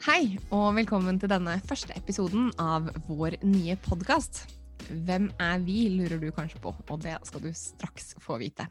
Hei, 0.00 0.38
og 0.48 0.78
velkommen 0.78 1.18
til 1.20 1.28
denne 1.28 1.58
første 1.68 1.92
episoden 1.92 2.46
av 2.56 2.86
vår 3.04 3.34
nye 3.44 3.74
podkast. 3.84 4.46
Hvem 4.88 5.26
er 5.36 5.58
vi, 5.66 5.90
lurer 5.92 6.16
du 6.22 6.30
kanskje 6.32 6.56
på, 6.64 6.72
og 6.72 7.02
det 7.04 7.18
skal 7.28 7.42
du 7.44 7.50
straks 7.52 8.14
få 8.24 8.38
vite. 8.40 8.64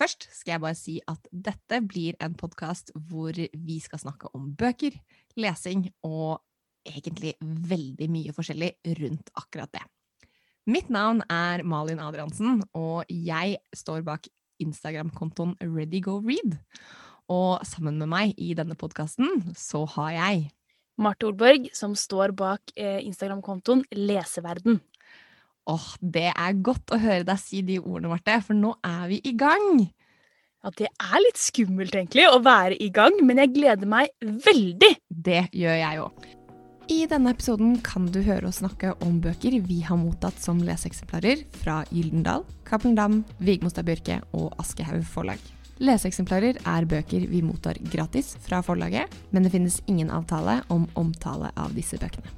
Først 0.00 0.24
skal 0.32 0.54
jeg 0.54 0.62
bare 0.64 0.78
si 0.78 0.94
at 1.04 1.28
dette 1.28 1.82
blir 1.84 2.16
en 2.24 2.32
podkast 2.40 2.94
hvor 3.10 3.36
vi 3.36 3.76
skal 3.84 4.00
snakke 4.06 4.32
om 4.32 4.54
bøker, 4.56 4.96
lesing 5.36 5.84
og 6.08 6.40
egentlig 6.88 7.34
veldig 7.44 8.08
mye 8.16 8.32
forskjellig 8.32 8.72
rundt 9.02 9.34
akkurat 9.36 9.76
det. 9.76 9.84
Mitt 10.64 10.88
navn 10.88 11.20
er 11.28 11.60
Malin 11.68 12.00
Adriansen, 12.00 12.64
og 12.72 13.04
jeg 13.12 13.60
står 13.76 14.00
bak 14.08 14.32
Instagram-kontoen 14.64 15.58
ReadyGoRead. 15.60 16.56
Og 17.32 17.64
sammen 17.64 17.96
med 18.00 18.10
meg 18.12 18.34
i 18.36 18.52
denne 18.56 18.76
podkasten 18.76 19.54
så 19.56 19.84
har 19.96 20.12
jeg 20.16 20.44
Marte 21.00 21.26
Olborg, 21.26 21.70
som 21.74 21.96
står 21.98 22.34
bak 22.38 22.74
eh, 22.76 23.00
Instagram-kontoen 23.02 23.82
Leseverden. 23.96 24.78
Åh, 25.66 25.88
det 25.98 26.28
er 26.30 26.60
godt 26.62 26.92
å 26.92 27.00
høre 27.00 27.24
deg 27.26 27.40
si 27.40 27.64
de 27.66 27.80
ordene, 27.80 28.12
Marte, 28.12 28.36
for 28.44 28.54
nå 28.58 28.74
er 28.84 29.08
vi 29.10 29.18
i 29.24 29.32
gang. 29.38 29.86
Ja, 30.64 30.70
det 30.76 30.88
er 30.92 31.18
litt 31.24 31.40
skummelt, 31.40 31.96
egentlig, 31.96 32.28
å 32.28 32.38
være 32.44 32.78
i 32.80 32.90
gang, 32.94 33.16
men 33.24 33.40
jeg 33.42 33.54
gleder 33.56 33.88
meg 33.88 34.12
veldig. 34.22 34.94
Det 35.08 35.42
gjør 35.52 35.80
jeg 35.80 36.04
òg. 36.04 36.30
I 36.92 37.00
denne 37.08 37.32
episoden 37.32 37.78
kan 37.84 38.10
du 38.12 38.20
høre 38.26 38.50
oss 38.50 38.60
snakke 38.60 38.92
om 39.06 39.16
bøker 39.24 39.56
vi 39.64 39.80
har 39.86 39.96
mottatt 39.96 40.36
som 40.40 40.60
leseeksemplarer 40.60 41.46
fra 41.62 41.80
Gyldendal, 41.88 42.44
Cappelen 42.68 42.96
Dam, 42.98 43.22
Vigmostad 43.40 43.88
Bjørke 43.88 44.20
og 44.36 44.52
Aschehoug 44.60 45.06
forlag. 45.08 45.40
Leseeksemplarer 45.82 46.60
er 46.70 46.86
bøker 46.86 47.24
vi 47.26 47.40
mottar 47.42 47.78
gratis 47.90 48.34
fra 48.44 48.60
forlaget, 48.62 49.10
men 49.34 49.42
det 49.42 49.50
finnes 49.50 49.80
ingen 49.90 50.12
avtale 50.14 50.60
om 50.70 50.86
omtale 50.94 51.50
av 51.58 51.74
disse 51.74 51.98
bøkene. 51.98 52.30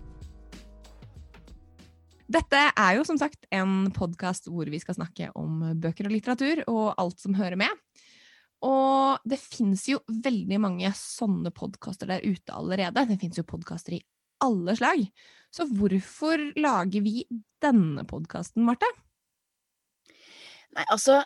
Dette 2.27 2.63
er 2.73 2.97
jo 2.97 3.05
som 3.07 3.19
sagt 3.21 3.45
en 3.55 3.93
podkast 3.95 4.49
hvor 4.51 4.67
vi 4.73 4.81
skal 4.83 4.97
snakke 4.97 5.29
om 5.39 5.61
bøker 5.79 6.09
og 6.09 6.17
litteratur 6.17 6.65
og 6.65 6.97
alt 6.99 7.21
som 7.23 7.37
hører 7.39 7.61
med. 7.61 7.85
Og 8.67 9.21
det 9.29 9.39
fins 9.39 9.85
jo 9.93 10.01
veldig 10.09 10.59
mange 10.65 10.91
sånne 10.97 11.53
podkaster 11.55 12.09
der 12.09 12.25
ute 12.25 12.57
allerede. 12.57 13.05
Det 13.07 13.21
fins 13.21 13.39
jo 13.39 13.47
podkaster 13.47 13.99
i 13.99 14.03
alle 14.43 14.75
slag. 14.81 15.05
Så 15.53 15.69
hvorfor 15.69 16.41
lager 16.59 17.05
vi 17.05 17.29
denne 17.63 18.03
podkasten, 18.09 18.65
Marte? 18.67 18.89
Nei, 20.77 20.85
altså 20.89 21.21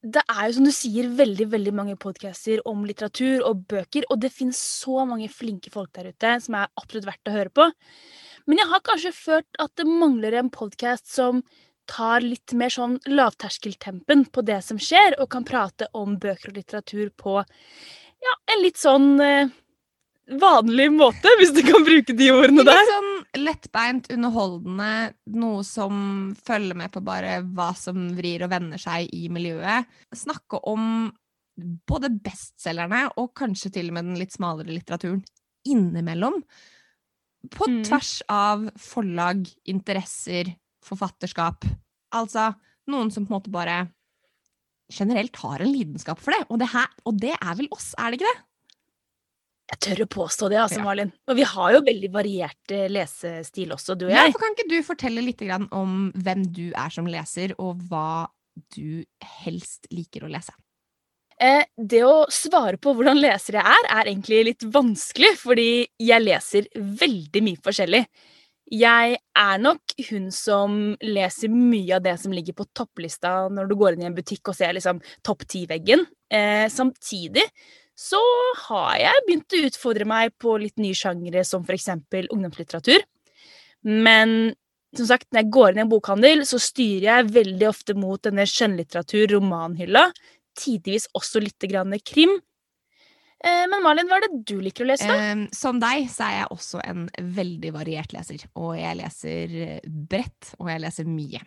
Det 0.00 0.22
er 0.32 0.46
jo 0.48 0.54
som 0.56 0.64
du 0.64 0.72
sier, 0.72 1.10
veldig 1.12 1.46
veldig 1.52 1.72
mange 1.76 1.94
podcaster 2.00 2.62
om 2.68 2.86
litteratur 2.88 3.42
og 3.44 3.66
bøker, 3.68 4.06
og 4.08 4.22
det 4.22 4.30
finnes 4.32 4.56
så 4.56 5.04
mange 5.04 5.28
flinke 5.28 5.72
folk 5.74 5.90
der 5.96 6.08
ute 6.14 6.30
som 6.40 6.56
er 6.56 6.70
absolutt 6.80 7.08
verdt 7.10 7.28
å 7.28 7.34
høre 7.34 7.52
på. 7.52 7.66
Men 8.48 8.62
jeg 8.62 8.70
har 8.70 8.84
kanskje 8.86 9.12
følt 9.12 9.60
at 9.60 9.74
det 9.76 9.84
mangler 9.84 10.38
en 10.40 10.48
podkast 10.54 11.10
som 11.12 11.42
tar 11.90 12.24
litt 12.24 12.54
mer 12.56 12.72
sånn 12.72 12.96
lavterskeltempen 13.10 14.24
på 14.32 14.44
det 14.46 14.62
som 14.64 14.80
skjer, 14.80 15.18
og 15.20 15.28
kan 15.34 15.44
prate 15.44 15.90
om 15.92 16.16
bøker 16.22 16.54
og 16.54 16.60
litteratur 16.62 17.10
på 17.20 17.36
ja, 17.40 18.36
en 18.54 18.64
litt 18.64 18.80
sånn 18.80 19.12
eh, 19.20 19.52
vanlig 20.40 20.88
måte, 20.96 21.36
hvis 21.40 21.52
du 21.56 21.60
kan 21.66 21.84
bruke 21.84 22.16
de 22.16 22.32
ordene 22.32 22.64
der. 22.64 22.80
Litt 22.80 22.94
sånn 22.94 23.09
lettbeint, 23.38 24.08
underholdende, 24.10 25.12
noe 25.38 25.62
som 25.66 26.32
følger 26.34 26.78
med 26.78 26.90
på 26.94 27.02
bare 27.04 27.40
hva 27.46 27.70
som 27.78 28.08
vrir 28.16 28.42
og 28.46 28.50
vender 28.52 28.80
seg 28.80 29.10
i 29.14 29.28
miljøet. 29.32 29.86
Snakke 30.16 30.58
om 30.70 31.12
både 31.60 32.10
bestselgerne 32.24 33.06
og 33.20 33.32
kanskje 33.38 33.72
til 33.74 33.90
og 33.90 33.98
med 33.98 34.08
den 34.08 34.18
litt 34.20 34.34
smalere 34.34 34.72
litteraturen 34.72 35.22
innimellom. 35.68 36.40
På 37.50 37.68
Mm. 37.68 37.84
tvers 37.84 38.22
av 38.28 38.70
forlag, 38.76 39.46
interesser, 39.64 40.56
forfatterskap. 40.84 41.64
Altså 42.12 42.54
noen 42.90 43.10
som 43.12 43.26
på 43.26 43.32
en 43.34 43.40
måte 43.40 43.52
bare 43.52 43.90
generelt 44.90 45.36
har 45.36 45.60
en 45.60 45.72
lidenskap 45.72 46.18
for 46.18 46.32
det. 46.32 46.46
Og 46.50 46.58
det, 46.58 46.68
her, 46.72 46.88
og 47.06 47.18
det 47.20 47.34
er 47.36 47.54
vel 47.54 47.68
oss, 47.70 47.94
er 47.98 48.10
det 48.10 48.20
ikke 48.20 48.32
det? 48.32 48.42
Jeg 49.70 49.78
tør 49.86 50.02
å 50.04 50.08
påstå 50.10 50.48
det, 50.50 50.58
altså, 50.58 50.80
Ja. 50.80 50.84
Malin. 50.84 51.12
Og 51.30 51.36
vi 51.38 51.44
har 51.46 51.72
jo 51.76 51.80
veldig 51.86 52.10
variert 52.12 52.72
eh, 52.74 52.88
lesestil 52.90 53.70
også, 53.76 53.96
du 53.96 54.06
og 54.08 54.10
Ja, 54.10 54.24
jeg. 54.26 54.32
for 54.34 54.42
kan 54.42 54.56
ikke 54.56 54.68
du 54.70 54.82
fortelle 54.82 55.22
litt 55.22 55.42
om 55.70 56.10
hvem 56.16 56.42
du 56.52 56.72
er 56.74 56.90
som 56.90 57.06
leser, 57.06 57.54
og 57.58 57.78
hva 57.88 58.28
du 58.74 59.04
helst 59.44 59.86
liker 59.94 60.26
å 60.26 60.32
lese? 60.32 60.52
Eh, 61.40 61.64
det 61.78 62.02
å 62.04 62.26
svare 62.28 62.76
på 62.76 62.92
hvordan 62.92 63.16
leser 63.16 63.56
jeg 63.56 63.64
er, 63.64 63.86
er 63.88 64.10
egentlig 64.10 64.42
litt 64.44 64.66
vanskelig, 64.74 65.36
fordi 65.40 65.86
jeg 66.02 66.20
leser 66.26 66.66
veldig 66.76 67.42
mye 67.46 67.62
forskjellig. 67.64 68.02
Jeg 68.70 69.16
er 69.34 69.58
nok 69.58 69.94
hun 70.10 70.28
som 70.30 70.74
leser 71.02 71.48
mye 71.50 71.96
av 71.96 72.02
det 72.04 72.12
som 72.20 72.30
ligger 72.34 72.54
på 72.54 72.66
topplista 72.76 73.48
når 73.50 73.66
du 73.70 73.74
går 73.80 73.96
inn 73.96 74.04
i 74.04 74.10
en 74.10 74.14
butikk 74.14 74.52
og 74.52 74.54
ser 74.58 74.76
liksom 74.76 75.00
topp 75.26 75.46
ti-veggen. 75.48 76.04
Eh, 76.30 76.68
samtidig 76.70 77.46
så 78.00 78.20
har 78.64 78.96
jeg 78.96 79.24
begynt 79.26 79.56
å 79.56 79.62
utfordre 79.68 80.06
meg 80.08 80.32
på 80.40 80.56
litt 80.62 80.80
nye 80.80 80.96
sjangere, 80.96 81.44
som 81.44 81.66
eksempel 81.68 82.30
ungdomslitteratur. 82.32 83.04
Men 83.84 84.54
som 84.96 85.06
sagt, 85.06 85.28
når 85.30 85.44
jeg 85.44 85.52
går 85.54 85.72
inn 85.72 85.80
i 85.82 85.84
en 85.84 85.90
bokhandel, 85.90 86.44
så 86.48 86.58
styrer 86.62 87.06
jeg 87.06 87.32
veldig 87.36 87.66
ofte 87.68 87.94
mot 87.98 88.22
denne 88.24 88.46
skjønnlitteratur-romanhylla 88.48 90.08
tidvis 90.58 91.06
også 91.16 91.42
litt 91.44 91.68
grann 91.70 91.94
krim. 92.04 92.32
Eh, 93.40 93.64
men 93.70 93.84
Malin, 93.84 94.08
hva 94.10 94.18
er 94.18 94.26
det 94.26 94.42
du 94.50 94.58
liker 94.60 94.84
å 94.84 94.90
lese, 94.90 95.06
da? 95.08 95.30
Eh, 95.30 95.44
som 95.56 95.78
deg 95.80 96.08
så 96.12 96.26
er 96.26 96.36
jeg 96.40 96.50
også 96.56 96.82
en 96.84 97.06
veldig 97.36 97.72
variert 97.76 98.12
leser, 98.16 98.44
og 98.58 98.74
jeg 98.80 98.98
leser 99.00 99.56
eh, 99.66 99.78
bredt, 99.86 100.54
og 100.58 100.72
jeg 100.72 100.84
leser 100.84 101.08
mye. 101.08 101.44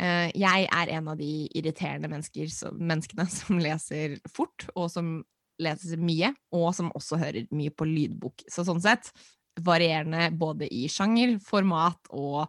Eh, 0.00 0.30
jeg 0.40 0.66
er 0.72 0.94
en 0.96 1.12
av 1.12 1.20
de 1.20 1.32
irriterende 1.52 2.10
mennesker 2.10 2.48
menneskene 2.80 3.28
som 3.30 3.60
leser 3.62 4.16
fort, 4.32 4.66
og 4.74 4.88
som 4.90 5.20
leser 5.64 6.00
mye, 6.02 6.32
og 6.54 6.70
som 6.76 6.92
også 6.96 7.18
hører 7.20 7.48
mye 7.54 7.72
på 7.74 7.86
lydbok. 7.88 8.44
Så 8.50 8.64
sånn 8.66 8.82
sett 8.82 9.12
varierende 9.60 10.30
både 10.38 10.68
i 10.72 10.86
sjanger, 10.90 11.36
format 11.44 12.12
og 12.14 12.46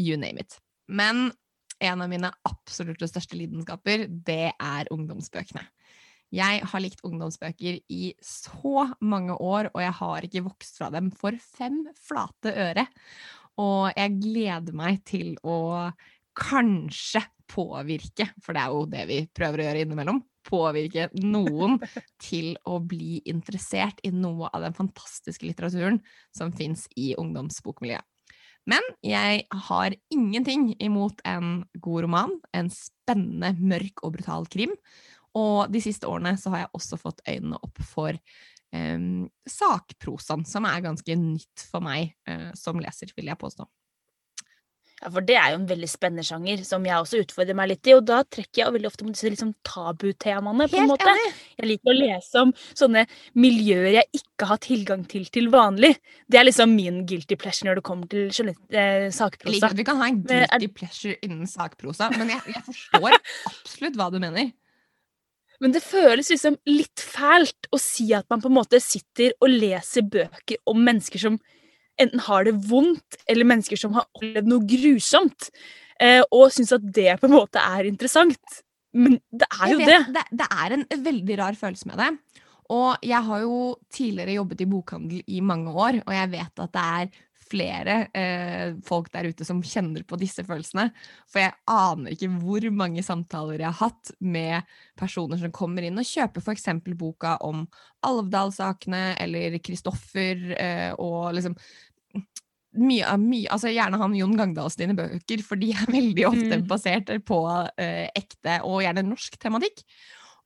you 0.00 0.16
name 0.20 0.44
it. 0.44 0.58
Men 0.88 1.30
en 1.82 2.02
av 2.02 2.08
mine 2.08 2.30
absolutt 2.48 3.04
største 3.04 3.36
lidenskaper, 3.36 4.06
det 4.08 4.52
er 4.54 4.92
ungdomsbøkene. 4.94 5.64
Jeg 6.34 6.64
har 6.66 6.82
likt 6.82 7.04
ungdomsbøker 7.06 7.78
i 7.92 8.10
så 8.24 8.88
mange 9.04 9.36
år, 9.36 9.70
og 9.72 9.82
jeg 9.84 9.94
har 10.00 10.26
ikke 10.26 10.44
vokst 10.48 10.80
fra 10.80 10.90
dem 10.94 11.12
for 11.14 11.36
fem 11.38 11.84
flate 12.02 12.50
øre. 12.50 12.86
Og 13.62 13.92
jeg 13.94 14.18
gleder 14.20 14.76
meg 14.76 15.04
til 15.06 15.36
å 15.46 15.88
kanskje 16.36 17.22
påvirke, 17.48 18.28
for 18.42 18.56
det 18.56 18.64
er 18.64 18.74
jo 18.74 18.88
det 18.90 19.04
vi 19.08 19.20
prøver 19.32 19.62
å 19.62 19.68
gjøre 19.68 19.84
innimellom, 19.86 20.18
påvirke 20.46 21.08
noen 21.22 21.80
til 22.22 22.54
å 22.66 22.78
bli 22.80 23.20
interessert 23.28 24.00
i 24.06 24.12
noe 24.14 24.50
av 24.52 24.64
den 24.64 24.76
fantastiske 24.76 25.46
litteraturen 25.48 26.00
som 26.34 26.54
fins 26.56 26.86
i 26.96 27.12
ungdomsbokmiljøet. 27.18 28.06
Men 28.66 28.82
jeg 29.06 29.44
har 29.68 29.94
ingenting 30.10 30.72
imot 30.82 31.20
en 31.28 31.60
god 31.78 32.06
roman, 32.08 32.32
en 32.50 32.70
spennende, 32.74 33.52
mørk 33.62 34.02
og 34.02 34.16
brutal 34.16 34.48
krim. 34.50 34.74
Og 35.38 35.70
de 35.70 35.82
siste 35.84 36.08
årene 36.10 36.34
så 36.40 36.50
har 36.52 36.64
jeg 36.64 36.74
også 36.74 36.98
fått 36.98 37.22
øynene 37.28 37.60
opp 37.62 37.78
for 37.86 38.16
um, 38.74 39.28
sakprosaen, 39.46 40.42
som 40.48 40.66
er 40.66 40.82
ganske 40.82 41.18
nytt 41.20 41.66
for 41.70 41.84
meg 41.84 42.16
eh, 42.26 42.50
som 42.58 42.80
leser, 42.82 43.12
vil 43.14 43.30
jeg 43.30 43.38
påstå. 43.38 43.68
Ja, 45.02 45.10
For 45.12 45.20
det 45.28 45.34
er 45.36 45.50
jo 45.52 45.58
en 45.60 45.66
veldig 45.68 45.88
spennende 45.92 46.24
sjanger, 46.24 46.62
som 46.64 46.84
jeg 46.88 46.96
også 46.96 47.18
utfordrer 47.20 47.56
meg 47.58 47.68
litt 47.68 47.88
i. 47.90 47.92
Og 47.98 48.04
da 48.08 48.22
trekker 48.24 48.62
jeg 48.62 48.72
veldig 48.78 48.88
ofte 48.88 49.04
mot 49.04 49.12
disse 49.12 49.28
liksom 49.28 49.50
tabutemaene. 49.68 50.68
på 50.72 50.78
en 50.80 50.88
måte. 50.88 51.10
enig! 51.12 51.34
Jeg 51.60 51.68
liker 51.68 51.92
å 51.92 51.96
lese 51.98 52.44
om 52.46 52.52
sånne 52.72 53.02
miljøer 53.36 53.90
jeg 53.98 54.22
ikke 54.22 54.48
har 54.48 54.60
tilgang 54.64 55.04
til 55.08 55.26
til 55.28 55.50
vanlig. 55.52 55.92
Det 56.32 56.40
er 56.40 56.48
liksom 56.48 56.72
min 56.74 57.02
guilty 57.08 57.36
pleasure 57.36 57.68
når 57.68 57.80
det 57.82 57.84
kommer 57.90 58.08
til 58.08 58.30
eh, 58.72 59.08
sakprosa. 59.12 59.50
Jeg 59.52 59.58
liker 59.58 59.74
at 59.74 59.80
vi 59.82 59.84
kan 59.90 60.00
ha 60.00 60.08
en 60.08 60.22
er- 60.32 60.46
guilty 60.56 60.72
pleasure 60.80 61.18
innen 61.22 61.46
sakprosa, 61.50 62.08
men 62.16 62.32
jeg, 62.32 62.40
jeg 62.56 62.64
forstår 62.70 63.18
absolutt 63.52 64.00
hva 64.00 64.08
du 64.12 64.18
mener. 64.22 64.48
Men 65.60 65.72
det 65.72 65.80
føles 65.84 66.28
liksom 66.32 66.56
litt 66.68 67.00
fælt 67.00 67.68
å 67.72 67.78
si 67.80 68.10
at 68.16 68.26
man 68.32 68.42
på 68.44 68.48
en 68.50 68.56
måte 68.58 68.80
sitter 68.84 69.32
og 69.40 69.48
leser 69.52 70.04
bøker 70.04 70.58
om 70.68 70.82
mennesker 70.84 71.20
som 71.22 71.38
enten 72.02 72.22
har 72.26 72.46
det 72.46 72.54
vondt, 72.68 73.18
eller 73.28 73.48
mennesker 73.48 73.80
som 73.80 73.96
har 73.96 74.06
opplevd 74.14 74.48
noe 74.50 74.66
grusomt, 74.68 75.50
eh, 76.02 76.22
og 76.30 76.50
syns 76.54 76.74
at 76.76 76.86
det 76.96 77.18
på 77.20 77.28
en 77.30 77.36
måte 77.36 77.62
er 77.62 77.88
interessant. 77.88 78.62
Men 78.96 79.18
det 79.28 79.48
er 79.50 79.72
jo 79.72 79.80
vet, 79.82 79.88
det. 79.88 80.16
det. 80.16 80.40
Det 80.42 80.48
er 80.64 80.76
en 80.76 80.86
veldig 81.04 81.38
rar 81.40 81.58
følelse 81.58 81.90
med 81.90 82.00
det. 82.00 82.10
Og 82.72 83.04
jeg 83.06 83.22
har 83.28 83.42
jo 83.44 83.58
tidligere 83.94 84.38
jobbet 84.40 84.62
i 84.64 84.68
bokhandel 84.70 85.22
i 85.30 85.42
mange 85.44 85.70
år, 85.70 86.00
og 86.02 86.14
jeg 86.16 86.30
vet 86.32 86.64
at 86.64 86.72
det 86.74 86.86
er 87.00 87.10
flere 87.46 87.96
eh, 88.16 88.74
folk 88.86 89.10
der 89.14 89.28
ute 89.30 89.46
som 89.46 89.62
kjenner 89.64 90.02
på 90.06 90.18
disse 90.20 90.44
følelsene. 90.46 90.88
For 91.30 91.42
jeg 91.44 91.54
aner 91.70 92.14
ikke 92.14 92.30
hvor 92.42 92.66
mange 92.74 93.04
samtaler 93.06 93.62
jeg 93.62 93.70
har 93.70 93.90
hatt 93.90 94.12
med 94.20 94.72
personer 94.98 95.40
som 95.40 95.54
kommer 95.54 95.86
inn 95.86 95.98
og 96.00 96.08
kjøper 96.08 96.42
f.eks. 96.44 96.66
boka 96.98 97.36
om 97.46 97.64
Alvdal-sakene 98.06 99.16
eller 99.22 99.58
Kristoffer 99.64 100.42
eh, 100.56 100.90
og 100.98 101.32
liksom 101.36 101.56
mye, 102.76 103.14
mye, 103.22 103.46
altså 103.52 103.70
Gjerne 103.72 103.98
han 104.00 104.14
Jon 104.18 104.36
Gangdals 104.36 104.76
dine 104.76 104.96
bøker, 104.98 105.40
for 105.46 105.56
de 105.60 105.70
er 105.72 105.88
veldig 105.88 106.26
ofte 106.28 106.58
Mm. 106.60 106.66
basert 106.68 107.08
på 107.24 107.38
eh, 107.80 108.10
ekte 108.16 108.60
og 108.68 108.82
gjerne 108.84 109.06
norsk 109.06 109.38
tematikk. 109.40 109.80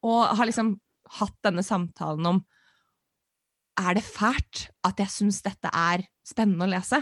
Og 0.07 0.31
har 0.39 0.47
liksom 0.47 0.77
hatt 1.19 1.37
denne 1.43 1.65
samtalen 1.67 2.27
om 2.31 2.39
Er 3.79 3.97
det 3.97 4.05
fælt 4.05 4.69
at 4.87 5.01
jeg 5.01 5.13
syns 5.13 5.41
dette 5.45 5.71
er 5.73 6.05
spennende 6.27 6.67
å 6.67 6.73
lese? 6.73 7.01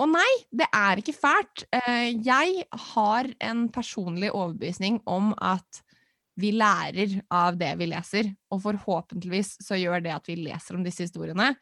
Og 0.00 0.08
nei, 0.08 0.28
det 0.52 0.68
er 0.72 1.00
ikke 1.00 1.16
fælt. 1.16 1.66
Eh, 1.76 2.16
jeg 2.24 2.64
har 2.92 3.28
en 3.44 3.66
personlig 3.72 4.30
overbevisning 4.32 5.00
om 5.10 5.34
at 5.36 5.82
vi 6.40 6.54
lærer 6.56 7.18
av 7.36 7.58
det 7.60 7.74
vi 7.76 7.90
leser, 7.90 8.30
og 8.48 8.62
forhåpentligvis 8.64 9.58
så 9.60 9.76
gjør 9.76 10.00
det 10.04 10.14
at 10.14 10.28
vi 10.30 10.38
leser 10.40 10.78
om 10.78 10.86
disse 10.86 11.04
historiene, 11.04 11.52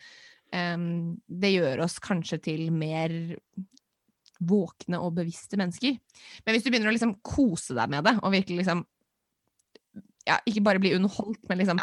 det 0.49 1.51
gjør 1.53 1.83
oss 1.85 1.99
kanskje 2.01 2.39
til 2.41 2.69
mer 2.73 3.13
våkne 4.39 5.01
og 5.03 5.17
bevisste 5.19 5.59
mennesker. 5.61 5.99
Men 6.45 6.55
hvis 6.55 6.65
du 6.65 6.71
begynner 6.71 6.93
å 6.93 6.95
liksom 6.95 7.19
kose 7.27 7.77
deg 7.77 7.91
med 7.93 8.07
det, 8.07 8.15
og 8.23 8.33
virkelig 8.33 8.63
liksom 8.63 8.85
ja, 10.29 10.39
ikke 10.49 10.63
bare 10.65 10.81
bli 10.83 10.95
underholdt, 10.97 11.43
men 11.49 11.61
liksom 11.61 11.83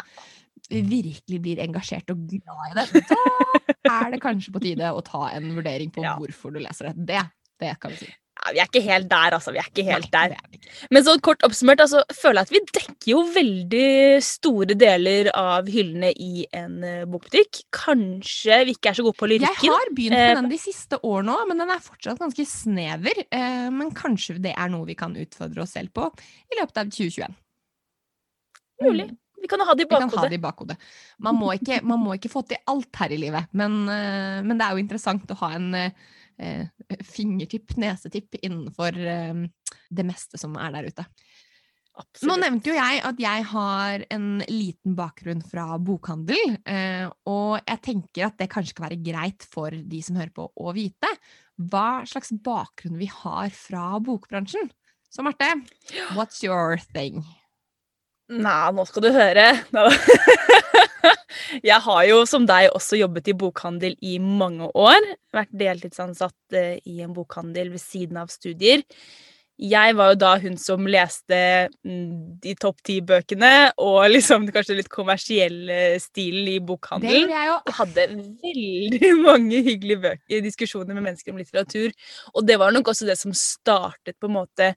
virkelig 0.70 1.40
blir 1.44 1.62
engasjert 1.64 2.10
og 2.14 2.26
glad 2.28 2.68
i 2.70 2.76
det, 2.80 3.06
da 3.86 3.96
er 4.02 4.12
det 4.16 4.22
kanskje 4.24 4.52
på 4.54 4.62
tide 4.64 4.92
å 4.92 5.02
ta 5.06 5.28
en 5.36 5.50
vurdering 5.56 5.90
på 5.94 6.02
Ja. 6.04 6.16
hvorfor 6.20 6.54
du 6.54 6.60
leser 6.62 6.90
det. 6.92 6.94
Det, 7.14 7.24
det 7.62 7.74
kan 7.82 7.92
vi 7.94 8.04
si. 8.04 8.14
Ja, 8.36 8.50
vi 8.52 8.60
er 8.60 8.66
ikke 8.68 8.82
helt 8.84 9.06
der, 9.08 9.32
altså. 9.32 9.50
Vi 9.54 9.58
er 9.62 9.68
ikke 9.70 9.84
helt 9.86 10.10
Nei, 10.12 10.26
der. 10.28 10.34
er 10.36 10.56
ikke. 10.58 10.72
Men 10.92 11.04
så 11.06 11.14
kort 11.24 11.40
oppsummert, 11.46 11.80
altså, 11.80 12.02
føler 12.12 12.42
jeg 12.42 12.44
at 12.44 12.52
vi 12.52 12.60
dekker 12.76 13.08
jo 13.14 13.22
veldig 13.32 13.86
store 14.26 14.76
deler 14.76 15.30
av 15.40 15.70
hyllene 15.72 16.10
i 16.20 16.44
en 16.54 16.74
eh, 16.84 17.06
bokbutikk. 17.08 17.62
Kanskje 17.74 18.58
vi 18.68 18.74
ikke 18.76 18.92
er 18.92 18.98
så 18.98 19.06
gode 19.06 19.16
på 19.22 19.30
lyrikken. 19.32 19.64
Jeg 19.64 19.72
har 19.72 19.90
begynt 19.96 20.18
på 20.18 20.20
med 20.20 20.36
den 20.42 20.52
de 20.52 20.60
siste 20.60 21.00
årene 21.00 21.32
òg, 21.32 21.46
men 21.48 21.64
den 21.64 21.72
er 21.72 21.80
fortsatt 21.88 22.20
ganske 22.20 22.46
snever. 22.50 23.22
Eh, 23.24 23.66
men 23.72 23.94
kanskje 23.96 24.36
det 24.44 24.52
er 24.52 24.68
noe 24.74 24.84
vi 24.92 24.98
kan 25.00 25.16
utfordre 25.16 25.64
oss 25.64 25.72
selv 25.78 25.94
på 25.96 26.10
i 26.52 26.60
løpet 26.60 26.82
av 26.84 26.92
2021. 26.92 27.38
Mulig. 28.84 29.08
Vi 29.42 29.48
kan 29.50 29.60
ha 29.60 29.74
det 29.76 29.86
i 29.86 29.90
bakhodet. 29.90 30.30
det 30.30 30.38
i 30.38 30.42
bakhodet. 30.42 30.76
Man 31.22 31.38
må 31.38 31.52
ikke, 31.54 31.80
man 31.86 32.02
må 32.02 32.16
ikke 32.16 32.32
få 32.32 32.42
til 32.48 32.60
alt 32.72 33.00
her 33.02 33.12
i 33.14 33.20
livet, 33.20 33.50
men, 33.52 33.82
eh, 33.92 34.40
men 34.42 34.56
det 34.56 34.66
er 34.66 34.76
jo 34.76 34.84
interessant 34.84 35.30
å 35.30 35.40
ha 35.42 35.52
en 35.58 35.68
eh, 35.76 36.68
fingertipp, 37.04 37.76
nesetipp, 37.80 38.38
innenfor 38.42 38.96
eh, 38.96 39.44
det 39.90 40.06
meste 40.08 40.40
som 40.40 40.56
er 40.60 40.72
der 40.74 40.90
ute. 40.90 41.06
Nå 42.28 42.34
nevnte 42.36 42.68
jo 42.68 42.76
jeg 42.76 43.00
at 43.08 43.20
jeg 43.20 43.44
har 43.52 44.02
en 44.12 44.26
liten 44.50 44.96
bakgrunn 44.98 45.40
fra 45.44 45.78
bokhandel, 45.80 46.58
eh, 46.68 47.06
og 47.28 47.56
jeg 47.62 47.82
tenker 47.86 48.26
at 48.26 48.36
det 48.40 48.50
kanskje 48.52 48.76
kan 48.76 48.88
være 48.90 49.00
greit 49.04 49.46
for 49.48 49.72
de 49.72 50.02
som 50.04 50.18
hører 50.20 50.34
på 50.36 50.50
å 50.52 50.74
vite 50.76 51.12
hva 51.56 52.04
slags 52.08 52.34
bakgrunn 52.44 53.00
vi 53.00 53.08
har 53.08 53.48
fra 53.56 53.96
bokbransjen. 54.04 54.68
Så 55.08 55.24
Marte, 55.24 55.48
what's 56.12 56.44
your 56.44 56.76
thing? 56.92 57.24
Nei, 58.26 58.72
nå 58.74 58.84
skal 58.88 59.06
du 59.06 59.12
høre. 59.14 59.52
Jeg 61.62 61.78
har 61.84 62.02
jo 62.08 62.24
som 62.26 62.46
deg 62.48 62.72
også 62.74 62.98
jobbet 62.98 63.30
i 63.30 63.36
bokhandel 63.38 63.94
i 64.02 64.16
mange 64.18 64.66
år. 64.74 65.04
Vært 65.34 65.54
deltidsansatt 65.54 66.56
eh, 66.58 66.80
i 66.90 67.00
en 67.04 67.14
bokhandel 67.14 67.70
ved 67.74 67.82
siden 67.82 68.18
av 68.18 68.32
studier. 68.32 68.82
Jeg 69.56 69.94
var 69.96 70.10
jo 70.12 70.16
da 70.20 70.34
hun 70.42 70.58
som 70.60 70.84
leste 70.90 71.36
mm, 71.86 72.40
de 72.44 72.52
topp 72.60 72.82
ti-bøkene 72.84 73.52
og 73.80 74.02
liksom 74.16 74.44
kanskje 74.52 74.80
litt 74.82 74.90
kommersielle 74.92 75.96
stilen 76.02 76.50
i 76.52 76.58
bokhandelen. 76.60 77.30
Det 77.30 77.38
jeg 77.38 77.50
jo. 77.52 77.56
Jeg 77.70 77.78
hadde 77.78 78.08
veldig 78.50 79.12
mange 79.28 79.62
hyggelige 79.70 80.02
bøker, 80.02 80.42
diskusjoner 80.44 80.98
med 80.98 81.08
mennesker 81.08 81.32
om 81.32 81.40
litteratur. 81.40 81.94
Og 82.34 82.44
det 82.48 82.58
var 82.60 82.74
nok 82.74 82.92
også 82.92 83.08
det 83.08 83.16
som 83.22 83.32
startet 83.36 84.18
på 84.20 84.28
en 84.28 84.38
måte 84.40 84.74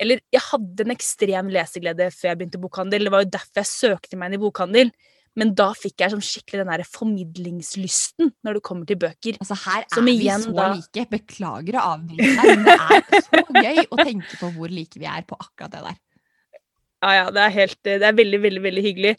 Eller 0.00 0.20
jeg 0.32 0.42
hadde 0.48 0.86
en 0.86 0.94
ekstrem 0.96 1.52
leseglede 1.54 2.10
før 2.14 2.32
jeg 2.32 2.40
begynte 2.40 2.60
bokhandel. 2.62 3.06
Det 3.06 3.14
var 3.14 3.24
jo 3.24 3.32
derfor 3.36 3.62
jeg 3.62 3.70
søkte 3.70 4.20
meg 4.20 4.30
inn 4.30 4.38
i 4.40 4.44
bokhandel. 4.44 4.92
Men 5.38 5.52
da 5.54 5.68
fikk 5.78 6.02
jeg 6.02 6.10
sånn 6.12 6.24
skikkelig 6.26 6.64
den 6.64 6.70
der 6.72 6.82
formidlingslysten 6.90 8.32
når 8.42 8.58
det 8.58 8.62
kommer 8.66 8.88
til 8.88 8.98
bøker. 9.00 9.38
Altså, 9.38 9.56
her 9.62 9.84
er 9.86 10.06
vi 10.08 10.16
så 10.26 10.54
da- 10.56 10.70
like. 10.74 11.06
Beklager 11.12 11.78
å 11.78 11.84
avbryte 11.94 12.30
deg, 12.34 12.48
men 12.50 12.64
det 12.66 12.76
er 12.76 13.26
så 13.28 13.42
gøy 13.54 13.82
å 13.86 14.00
tenke 14.02 14.40
på 14.40 14.50
hvor 14.56 14.72
like 14.74 14.98
vi 14.98 15.06
er 15.06 15.22
på 15.28 15.38
akkurat 15.38 15.76
det 15.76 15.84
der. 15.86 15.98
Ja, 17.00 17.12
ja, 17.16 17.28
det 17.32 17.40
er, 17.40 17.52
helt, 17.54 17.78
det 17.86 18.02
er 18.04 18.12
veldig, 18.12 18.38
veldig 18.42 18.60
veldig 18.60 18.82
hyggelig. 18.84 19.14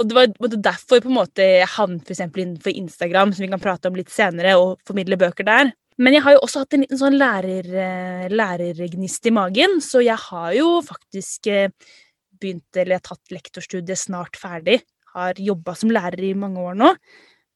Og 0.00 0.08
det 0.08 0.16
var 0.16 0.54
derfor 0.56 1.02
på 1.04 1.10
en 1.10 1.18
måte 1.18 1.44
jeg 1.44 1.68
havnet 1.74 2.08
for 2.08 2.40
innenfor 2.40 2.72
Instagram, 2.72 3.34
som 3.36 3.44
vi 3.44 3.50
kan 3.52 3.60
prate 3.60 3.90
om 3.90 3.98
litt 3.98 4.08
senere, 4.08 4.54
og 4.56 4.78
formidle 4.88 5.18
bøker 5.20 5.44
der. 5.44 5.74
Men 5.98 6.12
jeg 6.12 6.24
har 6.26 6.34
jo 6.36 6.42
også 6.44 6.62
hatt 6.64 6.74
en 6.76 6.82
liten 6.84 7.00
sånn 7.00 7.16
lærer, 7.16 7.68
eh, 7.82 8.26
lærergnist 8.32 9.26
i 9.26 9.32
magen, 9.32 9.78
så 9.80 10.02
jeg 10.04 10.18
har 10.26 10.50
jo 10.56 10.82
faktisk 10.84 11.48
eh, 11.48 11.70
begynt, 12.36 12.68
eller 12.76 12.96
jeg 12.96 13.00
har 13.00 13.08
tatt 13.14 13.32
lektorstudiet 13.32 14.02
snart 14.02 14.36
ferdig. 14.36 14.82
Har 15.16 15.40
jobba 15.40 15.72
som 15.78 15.92
lærer 15.94 16.20
i 16.28 16.34
mange 16.36 16.60
år 16.60 16.76
nå. 16.76 16.90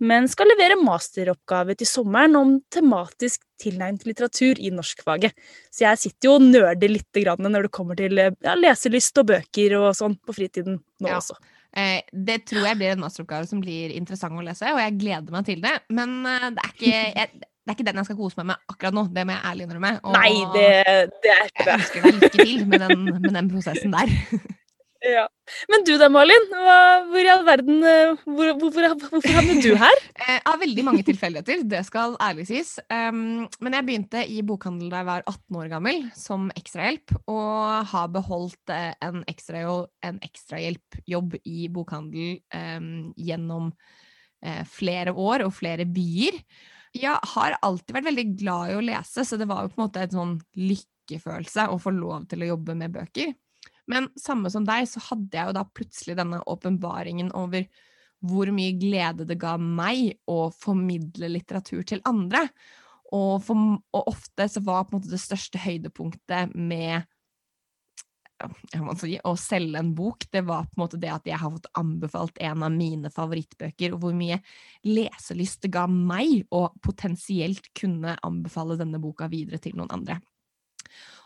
Men 0.00 0.24
skal 0.32 0.48
levere 0.48 0.78
masteroppgave 0.80 1.74
til 1.76 1.84
sommeren 1.90 2.38
om 2.38 2.54
tematisk 2.72 3.42
tilnærmet 3.60 4.06
litteratur 4.08 4.56
i 4.56 4.70
norskfaget. 4.72 5.36
Så 5.68 5.84
jeg 5.84 6.00
sitter 6.00 6.30
jo 6.30 6.38
og 6.38 6.46
nerder 6.46 6.88
litt 6.88 7.20
grann 7.20 7.44
når 7.44 7.68
det 7.68 7.74
kommer 7.76 8.00
til 8.00 8.16
eh, 8.24 8.32
ja, 8.40 8.56
leselyst 8.56 9.20
og 9.20 9.28
bøker 9.34 9.76
og 9.82 9.90
sånn 10.00 10.16
på 10.16 10.38
fritiden 10.40 10.80
nå 10.80 11.12
Ja. 11.12 11.20
også. 11.20 11.36
Eh, 11.76 12.00
det 12.10 12.46
tror 12.48 12.64
jeg 12.70 12.80
blir 12.80 12.94
en 12.96 13.04
masteroppgave 13.04 13.46
som 13.46 13.60
blir 13.60 13.92
interessant 13.94 14.32
å 14.32 14.42
lese, 14.42 14.72
og 14.72 14.80
jeg 14.80 14.96
gleder 15.04 15.36
meg 15.36 15.44
til 15.52 15.60
det. 15.60 15.76
Men 15.92 16.22
det, 16.24 16.64
er 16.64 16.72
ikke, 16.72 16.96
jeg, 17.20 17.49
det 17.70 17.76
er 17.76 17.78
ikke 17.78 17.86
den 17.86 18.00
jeg 18.00 18.06
skal 18.10 18.18
kose 18.18 18.38
meg 18.40 18.46
med 18.50 18.56
akkurat 18.72 18.94
nå, 18.96 19.02
det 19.14 19.22
må 19.26 19.30
jeg 19.36 19.46
ærlig 19.52 19.66
innrømme. 19.68 19.92
Og 20.02 20.10
Nei, 20.16 20.32
det, 20.56 20.70
det 21.22 21.30
er 21.36 21.44
ikke 21.46 21.66
det. 21.66 21.68
jeg 21.68 21.78
ønsker 21.78 21.98
deg 22.02 22.16
lykke 22.16 22.30
til 22.34 22.50
med 22.66 22.82
den, 22.82 23.04
med 23.20 23.30
den 23.36 23.50
prosessen 23.52 23.94
der. 23.94 24.10
Ja. 25.00 25.24
Men 25.72 25.80
du 25.88 25.94
da, 25.96 26.10
Malin? 26.12 26.42
Hvor 26.52 27.24
i 27.24 27.30
all 27.32 27.40
verden 27.46 27.78
eh, 27.88 28.18
hvor, 28.26 28.50
hvor, 28.60 28.68
hvor, 28.74 28.84
Hvorfor 29.14 29.32
havnet 29.32 29.62
du 29.64 29.72
her? 29.80 29.96
Eh, 30.20 30.36
av 30.44 30.60
veldig 30.60 30.84
mange 30.84 31.00
tilfeldigheter, 31.06 31.62
det 31.64 31.80
skal 31.86 32.12
ærlig 32.20 32.44
sies. 32.50 32.74
Um, 32.92 33.48
men 33.64 33.72
jeg 33.72 33.86
begynte 33.86 34.20
i 34.28 34.42
bokhandel 34.44 34.90
da 34.92 34.98
jeg 35.00 35.08
var 35.08 35.24
18 35.24 35.56
år 35.62 35.70
gammel, 35.72 36.02
som 36.12 36.52
ekstrahjelp, 36.52 37.16
og 37.32 37.88
har 37.88 38.12
beholdt 38.12 38.68
eh, 38.76 38.92
en 39.08 39.24
ekstrahjelpjobb 39.24 41.40
i 41.40 41.72
bokhandel 41.72 42.44
um, 42.52 43.16
gjennom 43.16 43.72
uh, 43.72 44.64
flere 44.68 45.16
år 45.16 45.40
og 45.46 45.54
flere 45.56 45.88
byer. 45.88 46.36
Jeg 46.96 47.18
har 47.34 47.58
alltid 47.62 47.94
vært 47.94 48.08
veldig 48.08 48.26
glad 48.40 48.72
i 48.72 48.78
å 48.78 48.82
lese, 48.82 49.24
så 49.26 49.38
det 49.38 49.46
var 49.50 49.62
jo 49.64 49.72
på 49.72 49.78
en 49.78 49.84
måte 49.84 50.02
et 50.02 50.14
sånn 50.16 50.34
lykkefølelse 50.58 51.68
å 51.70 51.78
få 51.78 51.92
lov 51.94 52.26
til 52.30 52.42
å 52.42 52.50
jobbe 52.52 52.74
med 52.78 52.96
bøker. 52.96 53.32
Men 53.90 54.08
samme 54.18 54.50
som 54.50 54.66
deg, 54.66 54.88
så 54.90 55.02
hadde 55.10 55.38
jeg 55.38 55.50
jo 55.50 55.56
da 55.56 55.64
plutselig 55.66 56.16
denne 56.18 56.42
åpenbaringen 56.50 57.32
over 57.38 57.66
hvor 58.26 58.50
mye 58.52 58.74
glede 58.76 59.24
det 59.26 59.38
ga 59.40 59.54
meg 59.60 60.18
å 60.28 60.50
formidle 60.52 61.30
litteratur 61.30 61.82
til 61.88 62.02
andre. 62.08 62.44
Og, 63.10 63.40
for, 63.42 63.78
og 63.96 64.10
ofte 64.12 64.46
så 64.50 64.62
var 64.62 64.84
på 64.86 64.94
en 64.94 65.00
måte 65.00 65.10
det 65.10 65.22
største 65.22 65.58
høydepunktet 65.62 66.54
med 66.54 67.00
ja, 67.00 67.06
si, 69.00 69.16
å 69.24 69.34
selge 69.38 69.80
en 69.80 69.92
bok, 69.96 70.26
det 70.32 70.42
var 70.48 70.66
på 70.68 70.78
en 70.78 70.82
måte 70.84 71.00
det 71.00 71.12
at 71.12 71.28
jeg 71.28 71.38
har 71.40 71.52
fått 71.54 71.70
anbefalt 71.78 72.40
en 72.40 72.64
av 72.66 72.74
mine 72.74 73.10
favorittbøker, 73.12 73.94
og 73.94 74.04
hvor 74.04 74.16
mye 74.16 74.40
leselyst 74.86 75.62
det 75.64 75.72
ga 75.74 75.86
meg 75.90 76.46
å 76.54 76.68
potensielt 76.82 77.72
kunne 77.76 78.16
anbefale 78.26 78.78
denne 78.80 79.00
boka 79.02 79.30
videre 79.32 79.60
til 79.62 79.76
noen 79.78 79.92
andre. 79.98 80.20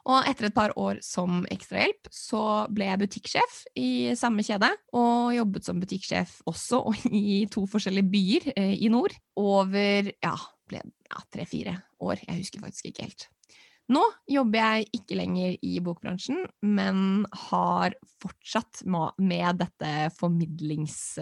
Og 0.05 0.27
etter 0.29 0.51
et 0.51 0.57
par 0.57 0.75
år 0.77 0.99
som 1.05 1.45
ekstrahjelp 1.53 2.11
så 2.13 2.43
ble 2.73 2.91
jeg 2.91 3.01
butikksjef 3.01 3.61
i 3.81 3.91
samme 4.21 4.45
kjede, 4.45 4.69
og 4.93 5.33
jobbet 5.33 5.65
som 5.65 5.81
butikksjef 5.81 6.43
også 6.51 6.83
i 7.09 7.45
to 7.53 7.65
forskjellige 7.71 8.11
byer 8.13 8.51
eh, 8.53 8.75
i 8.85 8.93
nord. 8.93 9.17
Over 9.41 10.13
ja, 10.13 10.35
tre-fire 11.33 11.79
år, 12.05 12.21
jeg 12.27 12.43
husker 12.43 12.67
faktisk 12.67 12.91
ikke 12.91 13.09
helt. 13.09 13.29
Nå 13.93 14.01
jobber 14.31 14.63
jeg 14.63 15.01
ikke 15.01 15.19
lenger 15.19 15.59
i 15.61 15.75
bokbransjen, 15.85 16.47
men 16.65 17.27
har 17.51 17.97
fortsatt 18.23 18.85
med 18.87 19.61
dette 19.61 19.93
formidlings... 20.17 21.19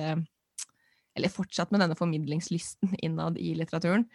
Eller 1.12 1.28
fortsatt 1.28 1.72
med 1.74 1.82
denne 1.82 1.96
formidlingslysten 1.98 2.94
innad 3.04 3.36
i 3.36 3.50
litteraturen. 3.58 4.06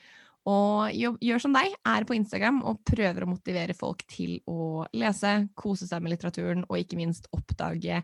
Og 0.48 0.96
gjør 0.96 1.44
som 1.44 1.54
deg, 1.54 1.75
er 1.86 2.06
på 2.08 2.16
Instagram 2.16 2.63
og 2.66 2.80
prøver 2.88 3.25
å 3.25 3.30
motivere 3.30 3.75
folk 3.77 4.06
til 4.10 4.39
å 4.50 4.86
lese, 4.96 5.34
kose 5.60 5.89
seg 5.89 6.01
med 6.01 6.16
litteraturen 6.16 6.63
og 6.70 6.80
ikke 6.80 6.98
minst 6.98 7.27
oppdage 7.36 8.00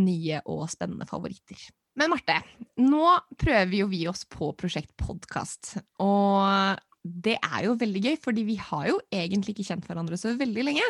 nye 0.00 0.40
og 0.50 0.64
spennende 0.72 1.06
favoritter. 1.06 1.60
Men 2.00 2.10
Marte, 2.10 2.40
nå 2.82 3.04
prøver 3.38 3.76
jo 3.84 3.86
vi 3.92 4.00
oss 4.10 4.24
på 4.26 4.50
Prosjekt 4.58 4.96
Podkast. 4.98 5.76
Og 6.02 6.80
det 7.04 7.36
er 7.36 7.66
jo 7.66 7.74
veldig 7.80 8.00
gøy, 8.06 8.14
fordi 8.24 8.44
vi 8.48 8.56
har 8.60 8.86
jo 8.88 9.00
egentlig 9.12 9.54
ikke 9.54 9.66
kjent 9.68 9.88
hverandre 9.88 10.16
så 10.20 10.32
veldig 10.38 10.64
lenge. 10.70 10.86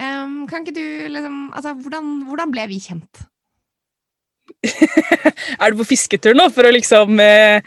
Um, 0.00 0.46
kan 0.48 0.62
ikke 0.62 0.76
du 0.78 1.08
liksom 1.10 1.50
Altså, 1.50 1.74
hvordan, 1.74 2.22
hvordan 2.28 2.52
ble 2.54 2.64
vi 2.70 2.78
kjent? 2.80 3.24
er 5.60 5.72
du 5.72 5.80
på 5.80 5.88
fisketur 5.92 6.36
nå 6.36 6.46
for 6.54 6.66
å 6.66 6.72
liksom 6.74 7.20
eh, 7.22 7.62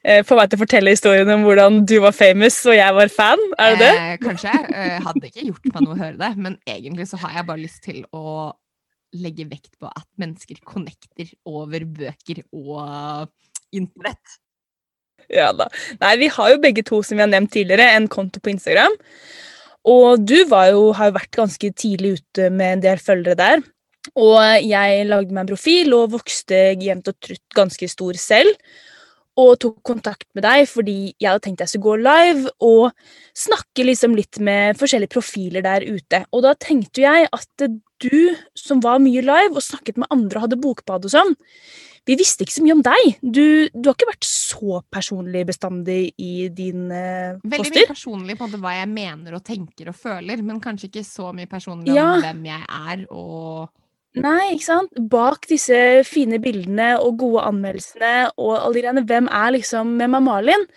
eh, 0.00 0.22
få 0.26 0.36
meg 0.38 0.50
til 0.50 0.58
å 0.58 0.62
fortelle 0.62 0.94
historien 0.94 1.30
om 1.34 1.44
hvordan 1.46 1.82
du 1.88 1.96
var 2.04 2.14
famous 2.16 2.56
og 2.66 2.76
jeg 2.76 2.96
var 2.96 3.12
fan? 3.12 3.42
Er 3.60 3.76
det 3.76 3.82
det? 3.82 3.92
Eh, 4.00 4.16
kanskje. 4.22 4.54
Jeg 4.54 4.72
eh, 4.86 4.98
hadde 5.06 5.30
ikke 5.30 5.46
gjort 5.50 5.68
meg 5.70 5.86
noe 5.86 5.96
å 5.96 6.00
høre 6.02 6.18
det, 6.20 6.32
men 6.46 6.58
egentlig 6.68 7.08
så 7.10 7.20
har 7.24 7.38
jeg 7.38 7.48
bare 7.50 7.64
lyst 7.64 7.82
til 7.86 8.02
å 8.16 8.52
legge 9.22 9.44
vekt 9.50 9.74
på 9.80 9.90
at 9.90 10.08
mennesker 10.20 10.62
connecter 10.64 11.34
over 11.48 11.84
bøker 11.84 12.44
og 12.48 13.28
internett. 13.76 14.38
Ja 15.38 15.52
da. 15.56 15.68
Nei, 16.00 16.16
vi 16.20 16.30
har 16.32 16.52
jo 16.52 16.62
begge 16.62 16.84
to, 16.86 17.02
som 17.06 17.18
vi 17.18 17.24
har 17.24 17.30
nevnt 17.32 17.52
tidligere, 17.54 17.92
en 17.96 18.08
konto 18.10 18.42
på 18.42 18.52
Instagram. 18.52 18.94
Og 19.88 20.22
du 20.22 20.36
jo, 20.36 20.48
har 20.94 21.10
jo 21.10 21.16
vært 21.16 21.32
ganske 21.34 21.72
tidlig 21.74 22.18
ute 22.20 22.50
med 22.54 22.76
en 22.76 22.84
del 22.84 23.02
følgere 23.02 23.38
der. 23.38 23.62
Og 24.18 24.38
jeg 24.66 25.06
lagde 25.06 25.34
meg 25.34 25.44
en 25.44 25.52
profil 25.52 25.94
og 25.96 26.12
vokste 26.16 26.58
jevnt 26.82 27.10
og 27.10 27.18
trutt 27.22 27.56
ganske 27.56 27.88
stor 27.90 28.18
selv. 28.18 28.54
Og 29.40 29.54
tok 29.62 29.78
kontakt 29.86 30.26
med 30.36 30.44
deg 30.44 30.66
fordi 30.68 31.14
jeg 31.16 31.30
hadde 31.30 31.44
tenkt 31.46 31.62
jeg 31.64 31.72
skulle 31.72 31.86
gå 31.86 31.94
live 32.04 32.50
og 32.60 32.90
snakke 33.38 33.86
liksom 33.88 34.16
litt 34.18 34.36
med 34.44 34.76
forskjellige 34.80 35.14
profiler 35.14 35.64
der 35.64 35.86
ute. 35.88 36.24
Og 36.36 36.44
da 36.44 36.52
tenkte 36.60 37.06
jeg 37.06 37.30
at 37.32 37.64
du 38.02 38.18
som 38.58 38.82
var 38.84 39.00
mye 39.00 39.22
live 39.24 39.56
og 39.56 39.64
snakket 39.64 40.02
med 40.02 40.10
andre 40.12 40.36
og 40.36 40.46
hadde 40.48 40.60
bokbad 40.60 41.08
og 41.08 41.14
sånn, 41.14 41.34
vi 42.08 42.16
visste 42.18 42.42
ikke 42.42 42.54
så 42.56 42.64
mye 42.64 42.74
om 42.74 42.82
deg. 42.84 43.10
Du, 43.22 43.44
du, 43.70 43.84
har 43.86 43.94
ikke 43.94 44.10
vært 44.10 44.26
så 44.26 44.80
personlig 44.90 45.44
bestandig 45.46 46.00
i 46.18 46.48
din 46.50 46.90
eh, 46.90 47.36
poster. 47.38 47.52
Veldig 47.54 47.74
mye 47.76 47.90
personlig 47.92 48.38
på 48.40 48.48
hva 48.56 48.72
jeg 48.80 48.88
mener 48.90 49.36
og 49.38 49.44
tenker 49.46 49.92
og 49.92 49.98
føler, 49.98 50.42
men 50.42 50.58
kanskje 50.62 50.90
ikke 50.90 51.04
så 51.06 51.30
mye 51.36 51.50
personlig 51.50 51.94
om 51.94 52.00
ja. 52.00 52.08
hvem 52.24 52.42
jeg 52.50 52.66
er 52.66 53.06
og 53.08 53.70
Nei, 54.20 54.52
ikke 54.52 54.66
sant. 54.66 54.98
Bak 55.12 55.46
disse 55.48 55.76
fine 56.04 56.36
bildene 56.42 56.98
og 57.00 57.16
gode 57.22 57.46
anmeldelsene 57.48 58.32
og 58.36 58.58
alle 58.58 58.74
de 58.76 58.82
greiene, 58.84 59.06
hvem 59.08 59.30
er 59.32 59.54
liksom 59.56 59.96
Hvem 60.00 60.18
er 60.18 60.24
Malin? 60.26 60.68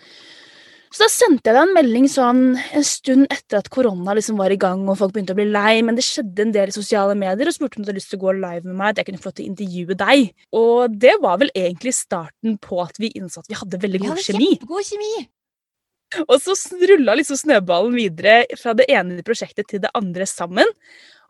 Så 0.96 1.02
da 1.02 1.08
sendte 1.12 1.50
jeg 1.50 1.56
deg 1.56 1.66
en 1.66 1.74
melding 1.76 2.06
sånn 2.08 2.42
en 2.56 2.84
stund 2.86 3.26
etter 3.34 3.58
at 3.58 3.68
korona 3.74 4.14
liksom 4.16 4.38
var 4.40 4.54
i 4.54 4.56
gang 4.60 4.86
og 4.88 4.96
folk 4.96 5.12
begynte 5.12 5.34
å 5.34 5.36
bli 5.36 5.44
lei, 5.50 5.82
men 5.84 5.98
det 5.98 6.06
skjedde 6.06 6.46
en 6.46 6.54
del 6.54 6.72
i 6.72 6.76
sosiale 6.76 7.16
medier 7.18 7.50
og 7.50 7.56
spurte 7.56 7.76
om 7.76 7.84
du 7.84 7.90
hadde 7.90 7.98
lyst 7.98 8.14
til 8.14 8.20
å 8.22 8.22
gå 8.22 8.36
live 8.38 8.64
med 8.64 8.78
meg, 8.78 8.94
at 8.94 9.02
jeg 9.02 9.10
kunne 9.10 9.20
få 9.20 9.28
lov 9.28 9.36
til 9.36 9.44
å 9.44 9.50
intervjue 9.50 9.98
deg. 10.00 10.22
Og 10.56 10.96
det 11.04 11.16
var 11.20 11.42
vel 11.42 11.52
egentlig 11.52 11.92
starten 11.98 12.56
på 12.62 12.80
at 12.86 13.02
vi 13.02 13.12
innså 13.18 13.42
at 13.42 13.50
vi 13.52 13.58
hadde 13.60 13.82
veldig 13.82 14.02
god 14.06 14.22
kjemi. 14.24 14.52
Kjempegod 14.54 14.88
kjemi. 14.88 15.26
Og 16.22 16.36
så 16.40 16.54
rulla 16.88 17.16
liksom 17.18 17.38
snøballen 17.42 17.96
videre 17.98 18.38
fra 18.56 18.72
det 18.78 18.86
ene 18.94 19.24
prosjektet 19.26 19.68
til 19.72 19.82
det 19.82 19.90
andre 19.98 20.24
sammen. 20.30 20.70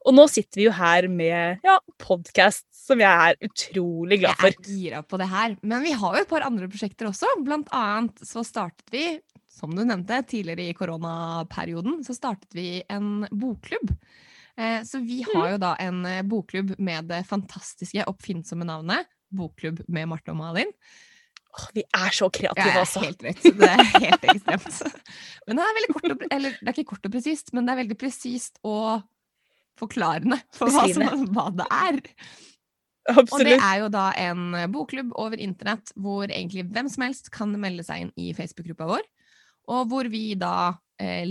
Og 0.06 0.14
nå 0.14 0.26
sitter 0.30 0.60
vi 0.60 0.66
jo 0.68 0.74
her 0.76 1.08
med 1.10 1.64
ja, 1.66 1.76
podkast, 1.98 2.68
som 2.70 3.00
jeg 3.02 3.10
er 3.10 3.48
utrolig 3.48 4.20
glad 4.22 4.38
for. 4.38 4.52
Jeg 4.52 4.60
er 4.62 4.68
gira 4.76 5.00
på 5.02 5.18
det 5.18 5.26
her. 5.32 5.56
Men 5.66 5.82
vi 5.82 5.96
har 5.98 6.14
jo 6.14 6.22
et 6.22 6.30
par 6.30 6.46
andre 6.46 6.68
prosjekter 6.70 7.08
også. 7.10 7.32
Blant 7.46 7.72
annet 7.74 8.22
så 8.26 8.44
startet 8.46 8.86
vi, 8.94 9.08
som 9.50 9.74
du 9.74 9.82
nevnte, 9.82 10.20
tidligere 10.30 10.68
i 10.70 10.76
koronaperioden, 10.78 11.98
så 12.06 12.14
startet 12.14 12.54
vi 12.54 12.68
en 12.92 13.26
bokklubb. 13.34 13.90
Eh, 14.56 14.78
så 14.86 15.02
vi 15.02 15.24
har 15.26 15.42
mm. 15.42 15.50
jo 15.56 15.58
da 15.66 15.72
en 15.82 15.98
eh, 16.08 16.22
bokklubb 16.24 16.76
med 16.78 17.10
det 17.10 17.24
fantastiske, 17.28 18.06
oppfinnsomme 18.08 18.64
navnet 18.68 19.10
Bokklubb 19.36 19.82
med 19.90 20.06
Marte 20.06 20.30
og 20.30 20.38
Malin. 20.38 20.70
Oh, 21.56 21.66
vi 21.74 21.82
er 21.82 22.14
så 22.14 22.28
kreative, 22.30 22.78
altså. 22.78 23.02
Ja, 23.02 23.08
helt 23.10 23.24
rett. 23.26 23.42
Det 23.42 23.68
er 23.72 23.82
helt 24.06 24.26
ekstremt. 24.30 25.02
Men 25.48 25.58
det 25.58 25.66
er 25.66 25.76
veldig 25.80 25.90
kort 25.96 26.08
og, 26.14 26.24
eller 26.30 26.56
det 26.60 26.70
er 26.70 26.76
ikke 26.76 26.90
kort 26.92 27.08
og 27.08 27.16
presist, 27.16 27.52
men 27.56 27.66
det 27.66 27.72
er 27.72 27.78
veldig 27.80 27.96
presist 27.98 28.58
og 28.66 29.02
forklarende 29.78 30.38
for 30.54 30.72
hva, 30.72 30.86
som, 30.92 31.26
hva, 31.34 31.46
det 31.54 31.66
er. 31.68 32.00
Absolutt. 33.06 33.34
Og 33.36 33.44
det 33.46 33.58
er 33.58 33.82
jo 33.84 33.90
da 33.94 34.06
en 34.18 34.56
bokklubb 34.74 35.12
over 35.20 35.42
internett 35.42 35.92
hvor 35.94 36.26
egentlig 36.26 36.66
hvem 36.72 36.88
som 36.90 37.06
helst 37.06 37.30
kan 37.34 37.52
melde 37.60 37.86
seg 37.86 38.06
inn 38.06 38.16
i 38.18 38.32
Facebook-gruppa 38.36 38.88
vår, 38.90 39.06
og 39.70 39.86
hvor 39.90 40.08
vi 40.10 40.24
da 40.38 40.74
eh, 41.02 41.26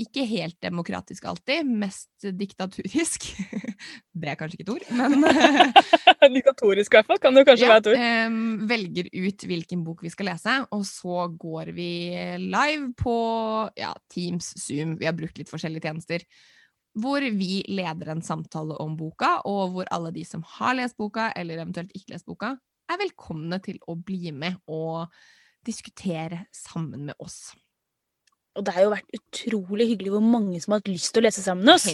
ikke 0.00 0.24
helt 0.28 0.56
demokratisk 0.62 1.26
alltid, 1.28 1.68
mest 1.68 2.24
diktaturisk. 2.38 3.26
det 4.20 4.30
er 4.32 4.38
kanskje 4.38 4.60
ikke 4.60 4.66
et 4.66 4.72
ord, 4.74 4.86
men 4.96 5.26
Diktatorisk 6.36 6.94
i 6.94 6.98
hvert 6.98 7.10
fall, 7.10 7.20
kan 7.20 7.36
det 7.36 7.44
kanskje 7.48 7.66
ja, 7.66 7.74
være 7.74 7.82
et 7.82 7.90
ord. 7.92 8.38
Velger 8.70 9.10
ut 9.12 9.44
hvilken 9.50 9.84
bok 9.84 10.04
vi 10.06 10.12
skal 10.12 10.30
lese, 10.32 10.56
og 10.76 10.86
så 10.88 11.26
går 11.40 11.72
vi 11.76 11.90
live 12.46 12.92
på 13.00 13.18
ja, 13.80 13.92
Teams, 14.12 14.54
Zoom, 14.60 14.96
vi 15.00 15.08
har 15.08 15.16
brukt 15.16 15.40
litt 15.40 15.52
forskjellige 15.52 15.88
tjenester 15.88 16.24
hvor 16.98 17.22
vi 17.22 17.60
leder 17.68 18.10
en 18.10 18.22
samtale 18.22 18.76
om 18.82 18.96
boka, 18.98 19.36
og 19.46 19.74
hvor 19.74 19.90
alle 19.94 20.10
de 20.14 20.24
som 20.26 20.42
har 20.56 20.74
lest 20.78 20.96
boka, 20.98 21.30
eller 21.36 21.60
eventuelt 21.60 21.92
ikke 21.94 22.16
lest 22.16 22.26
boka, 22.26 22.56
er 22.90 22.98
velkomne 22.98 23.60
til 23.62 23.78
å 23.86 23.94
bli 23.94 24.32
med 24.34 24.58
og 24.66 25.12
diskutere 25.66 26.46
sammen 26.56 27.06
med 27.10 27.20
oss. 27.22 27.52
Og 28.58 28.64
det 28.66 28.72
har 28.74 28.82
jo 28.82 28.90
vært 28.90 29.14
utrolig 29.14 29.86
hyggelig 29.92 30.10
hvor 30.10 30.24
mange 30.24 30.58
som 30.62 30.74
har 30.74 30.80
hatt 30.80 30.90
lyst 30.90 31.12
til 31.14 31.22
å 31.22 31.26
lese 31.28 31.42
sammen 31.44 31.68
med 31.68 31.76
oss. 31.76 31.86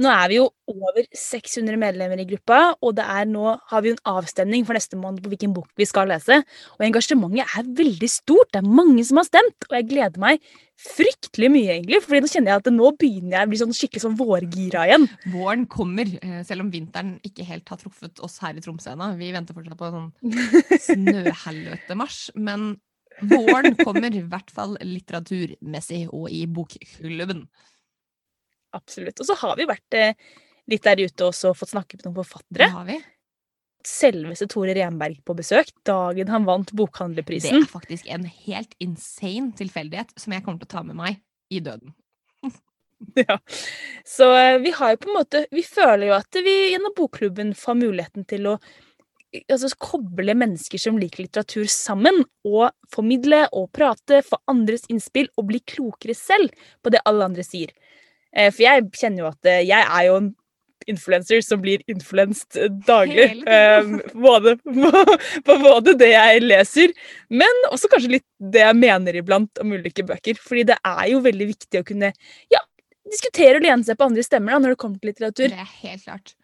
Nå 0.00 0.08
er 0.08 0.30
vi 0.32 0.38
jo 0.38 0.46
over 0.72 1.04
600 1.04 1.76
medlemmer 1.80 2.22
i 2.22 2.26
gruppa, 2.30 2.60
og 2.80 2.96
det 2.96 3.04
er 3.04 3.28
nå 3.28 3.44
har 3.68 3.84
vi 3.84 3.92
jo 3.92 3.96
en 3.98 4.14
avstemning 4.14 4.64
for 4.64 4.78
neste 4.78 4.96
måned 4.96 5.20
på 5.20 5.32
hvilken 5.34 5.52
bok 5.52 5.68
vi 5.76 5.86
skal 5.88 6.08
lese. 6.08 6.40
Og 6.78 6.86
engasjementet 6.88 7.44
er 7.44 7.68
veldig 7.82 8.08
stort. 8.08 8.48
Det 8.54 8.62
er 8.62 8.76
mange 8.80 9.04
som 9.04 9.20
har 9.20 9.28
stemt, 9.28 9.68
og 9.68 9.76
jeg 9.76 9.90
gleder 9.90 10.22
meg 10.22 10.40
fryktelig 10.82 11.50
mye, 11.52 11.74
egentlig. 11.76 12.00
fordi 12.02 12.22
nå 12.22 12.30
kjenner 12.32 12.52
jeg 12.52 12.62
at 12.62 12.70
nå 12.72 12.88
begynner 12.98 13.36
jeg 13.36 13.46
å 13.46 13.50
bli 13.52 13.60
sånn 13.60 13.76
skikkelig 13.76 14.04
sånn 14.06 14.16
vårgira 14.18 14.86
igjen. 14.88 15.04
Våren 15.34 15.66
kommer, 15.70 16.08
eh, 16.22 16.40
selv 16.48 16.64
om 16.64 16.72
vinteren 16.72 17.18
ikke 17.22 17.46
helt 17.46 17.68
har 17.68 17.78
truffet 17.78 18.22
oss 18.24 18.38
her 18.42 18.56
i 18.56 18.64
Tromsø 18.64 18.96
ennå. 18.96 19.12
Vi 19.20 19.30
venter 19.36 19.54
fortsatt 19.54 19.78
på 19.78 19.90
en 19.90 19.98
sånn 19.98 20.40
snøhelvete 20.88 21.98
mars. 22.00 22.30
Men 22.34 22.80
Våren 23.20 23.76
kommer 23.78 24.14
i 24.14 24.22
hvert 24.24 24.50
fall 24.54 24.76
litteraturmessig 24.80 26.06
og 26.10 26.30
i 26.32 26.44
bokklubben. 26.46 27.44
Absolutt. 28.76 29.20
Og 29.20 29.28
så 29.28 29.36
har 29.42 29.56
vi 29.58 29.68
vært 29.68 29.98
eh, 29.98 30.14
litt 30.70 30.84
der 30.86 31.02
ute 31.02 31.28
og 31.28 31.58
fått 31.58 31.74
snakke 31.74 31.98
med 31.98 32.08
noen 32.08 32.20
forfattere. 32.22 32.64
Det 32.64 32.70
har 32.74 32.88
vi. 32.88 32.98
Selveste 33.86 34.46
Tore 34.50 34.74
Renberg 34.78 35.18
på 35.26 35.34
besøk 35.34 35.72
dagen 35.86 36.30
han 36.30 36.46
vant 36.46 36.70
Bokhandlerprisen. 36.78 37.56
Det 37.56 37.66
er 37.66 37.72
faktisk 37.72 38.06
en 38.14 38.28
helt 38.46 38.76
insane 38.82 39.50
tilfeldighet 39.58 40.14
som 40.16 40.34
jeg 40.34 40.44
kommer 40.46 40.62
til 40.62 40.70
å 40.70 40.74
ta 40.76 40.84
med 40.86 40.98
meg 41.00 41.18
i 41.52 41.60
døden. 41.64 41.94
ja. 43.26 43.38
Så 44.06 44.30
eh, 44.38 44.60
vi 44.62 44.72
har 44.76 44.94
jo 44.94 45.02
på 45.02 45.10
en 45.10 45.16
måte 45.18 45.44
Vi 45.50 45.62
føler 45.66 46.08
jo 46.08 46.14
at 46.16 46.38
vi 46.46 46.54
gjennom 46.72 46.94
bokklubben 46.96 47.52
får 47.58 47.78
muligheten 47.82 48.26
til 48.30 48.54
å 48.54 48.56
altså, 49.40 49.70
koble 49.80 50.34
mennesker 50.38 50.80
som 50.80 50.98
liker 51.00 51.24
litteratur, 51.24 51.66
sammen, 51.70 52.22
og 52.48 52.70
formidle 52.92 53.44
og 53.56 53.70
prate, 53.76 54.22
få 54.26 54.38
andres 54.50 54.86
innspill 54.92 55.30
og 55.36 55.48
bli 55.50 55.62
klokere 55.64 56.16
selv 56.18 56.52
på 56.82 56.92
det 56.92 57.02
alle 57.08 57.30
andre 57.30 57.46
sier. 57.46 57.72
Eh, 58.32 58.52
for 58.52 58.64
jeg 58.64 58.88
kjenner 58.96 59.24
jo 59.24 59.32
at 59.32 59.50
eh, 59.50 59.64
jeg 59.68 59.88
er 59.88 60.08
jo 60.08 60.20
en 60.20 60.32
influencer 60.90 61.42
som 61.44 61.60
blir 61.62 61.82
influenset 61.90 62.72
daglig. 62.86 63.28
Um, 63.46 64.00
både, 64.18 64.56
på 65.46 65.56
både 65.62 65.94
det 66.00 66.10
jeg 66.10 66.42
leser, 66.42 66.94
men 67.30 67.66
også 67.70 67.90
kanskje 67.92 68.16
litt 68.16 68.26
det 68.52 68.64
jeg 68.64 68.78
mener 68.78 69.18
iblant 69.20 69.62
om 69.62 69.74
ulike 69.76 70.02
bøker. 70.08 70.38
Fordi 70.42 70.66
det 70.72 70.78
er 70.82 71.04
jo 71.12 71.22
veldig 71.24 71.48
viktig 71.52 71.82
å 71.82 71.86
kunne 71.86 72.12
ja, 72.52 72.62
diskutere 73.08 73.60
og 73.60 73.66
lene 73.66 73.86
seg 73.86 73.98
på 74.00 74.08
andre 74.10 74.26
stemmer 74.26 74.56
da, 74.56 74.62
når 74.64 74.74
det 74.74 74.80
kommer 74.82 74.98
til 74.98 75.12
litteratur. 75.12 75.52
Det 75.52 75.66
er 75.66 75.76
helt 75.84 76.08
klart. 76.08 76.34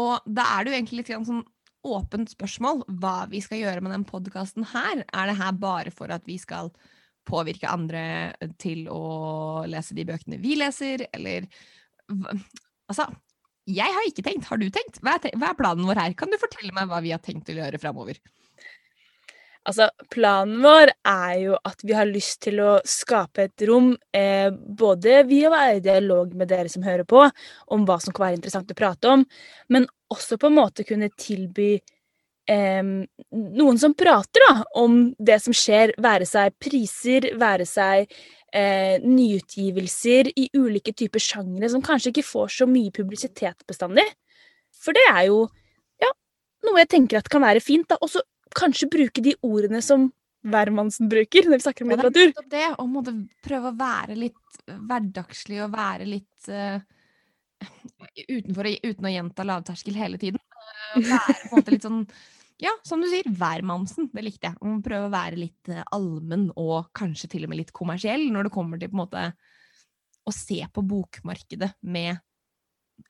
Og 0.00 0.14
da 0.24 0.46
er 0.54 0.64
det 0.64 0.72
jo 0.72 0.78
egentlig 0.78 1.02
litt 1.02 1.12
sånn 1.14 1.44
åpent 1.84 2.32
spørsmål 2.32 2.82
hva 3.00 3.24
vi 3.30 3.42
skal 3.44 3.60
gjøre 3.60 3.84
med 3.84 3.94
den 3.94 4.06
podkasten 4.08 4.66
her. 4.72 5.04
Er 5.04 5.30
det 5.30 5.38
her 5.40 5.56
bare 5.60 5.92
for 5.94 6.12
at 6.14 6.24
vi 6.28 6.38
skal 6.40 6.72
påvirke 7.28 7.70
andre 7.70 8.34
til 8.60 8.86
å 8.92 9.64
lese 9.70 9.96
de 9.96 10.04
bøkene 10.08 10.40
vi 10.42 10.58
leser, 10.60 11.06
eller 11.12 11.48
Altså, 12.84 13.06
jeg 13.64 13.88
har 13.96 14.04
ikke 14.04 14.22
tenkt. 14.26 14.44
Har 14.50 14.60
du 14.60 14.66
tenkt? 14.68 14.98
Hva 15.00 15.14
er, 15.16 15.32
hva 15.40 15.54
er 15.54 15.56
planen 15.56 15.86
vår 15.88 15.96
her? 16.02 16.16
Kan 16.20 16.28
du 16.28 16.36
fortelle 16.36 16.74
meg 16.76 16.90
hva 16.90 16.98
vi 17.00 17.14
har 17.14 17.22
tenkt 17.24 17.48
å 17.48 17.54
gjøre 17.56 17.80
framover? 17.80 18.18
Altså, 19.64 19.86
planen 20.12 20.58
vår 20.60 20.90
er 21.08 21.34
jo 21.40 21.54
at 21.64 21.80
vi 21.86 21.94
har 21.96 22.08
lyst 22.08 22.42
til 22.44 22.58
å 22.60 22.74
skape 22.84 23.46
et 23.46 23.64
rom, 23.64 23.94
eh, 24.12 24.50
både 24.52 25.22
via 25.24 25.48
å 25.48 25.54
være 25.54 25.78
i 25.78 25.84
dialog 25.86 26.34
med 26.36 26.50
dere 26.52 26.68
som 26.68 26.84
hører 26.84 27.06
på, 27.08 27.22
om 27.72 27.86
hva 27.88 27.96
som 28.02 28.12
kan 28.12 28.26
være 28.26 28.38
interessant 28.42 28.74
å 28.74 28.76
prate 28.76 29.08
om, 29.08 29.24
men 29.72 29.88
også 30.12 30.36
på 30.36 30.50
en 30.50 30.58
måte 30.58 30.84
kunne 30.84 31.08
tilby 31.16 31.78
eh, 32.52 32.84
noen 32.84 33.80
som 33.80 33.96
prater 33.96 34.44
da, 34.50 34.52
om 34.84 35.00
det 35.16 35.40
som 35.40 35.56
skjer, 35.56 35.96
være 35.96 36.28
seg 36.28 36.52
priser, 36.60 37.30
være 37.40 37.64
seg 37.64 38.04
eh, 38.52 39.00
nyutgivelser 39.00 40.28
i 40.36 40.50
ulike 40.60 40.92
typer 40.92 41.24
sjangre 41.24 41.72
som 41.72 41.84
kanskje 41.84 42.12
ikke 42.12 42.28
får 42.34 42.56
så 42.60 42.68
mye 42.68 42.92
publisitet 42.92 43.64
bestandig. 43.64 44.04
For 44.76 44.92
det 44.92 45.08
er 45.08 45.30
jo 45.32 45.46
noe 46.64 46.82
jeg 46.82 46.90
tenker 46.94 47.20
at 47.20 47.30
kan 47.32 47.44
være 47.44 47.62
fint. 47.62 47.86
da, 47.88 47.98
også 48.00 48.22
kanskje 48.56 48.90
bruke 48.92 49.24
de 49.24 49.34
ordene 49.44 49.80
som 49.84 50.08
hvermannsen 50.44 51.08
bruker 51.08 51.48
når 51.48 51.60
vi 51.60 51.64
snakker 51.64 51.86
om 51.86 51.94
Ja, 51.94 52.10
det 52.12 52.24
er 52.28 52.34
det, 52.52 52.66
måtte 52.90 53.14
prøve 53.44 53.70
å 53.70 53.78
være 53.78 54.16
litt 54.18 54.58
hverdagslig 54.68 55.62
og 55.64 55.72
være 55.72 56.08
litt 56.08 56.50
uh, 56.52 56.78
utenfor, 58.28 58.68
uten 58.84 59.08
å 59.08 59.12
gjenta 59.12 59.46
lavterskel 59.48 59.96
hele 59.98 60.20
tiden. 60.20 60.40
Eh, 60.94 61.06
være 61.08 61.36
på 61.38 61.50
en 61.50 61.54
måte 61.58 61.76
litt 61.76 61.86
sånn 61.86 62.02
Ja, 62.62 62.70
som 62.86 63.00
du 63.02 63.08
sier, 63.10 63.26
hvermannsen. 63.34 64.10
Det 64.14 64.22
likte 64.22 64.52
jeg. 64.52 64.58
Å 64.62 64.76
prøve 64.84 65.08
å 65.08 65.12
være 65.12 65.40
litt 65.40 65.72
eh, 65.72 65.82
allmenn 65.96 66.50
og 66.60 66.92
kanskje 66.96 67.32
til 67.32 67.46
og 67.46 67.50
med 67.50 67.64
litt 67.64 67.72
kommersiell 67.74 68.28
når 68.32 68.46
det 68.46 68.54
kommer 68.54 68.80
til 68.80 68.92
på 68.92 68.98
en 68.98 69.02
måte 69.02 69.24
å 70.24 70.32
se 70.32 70.60
på 70.72 70.84
bokmarkedet 70.86 71.72
med 71.84 72.20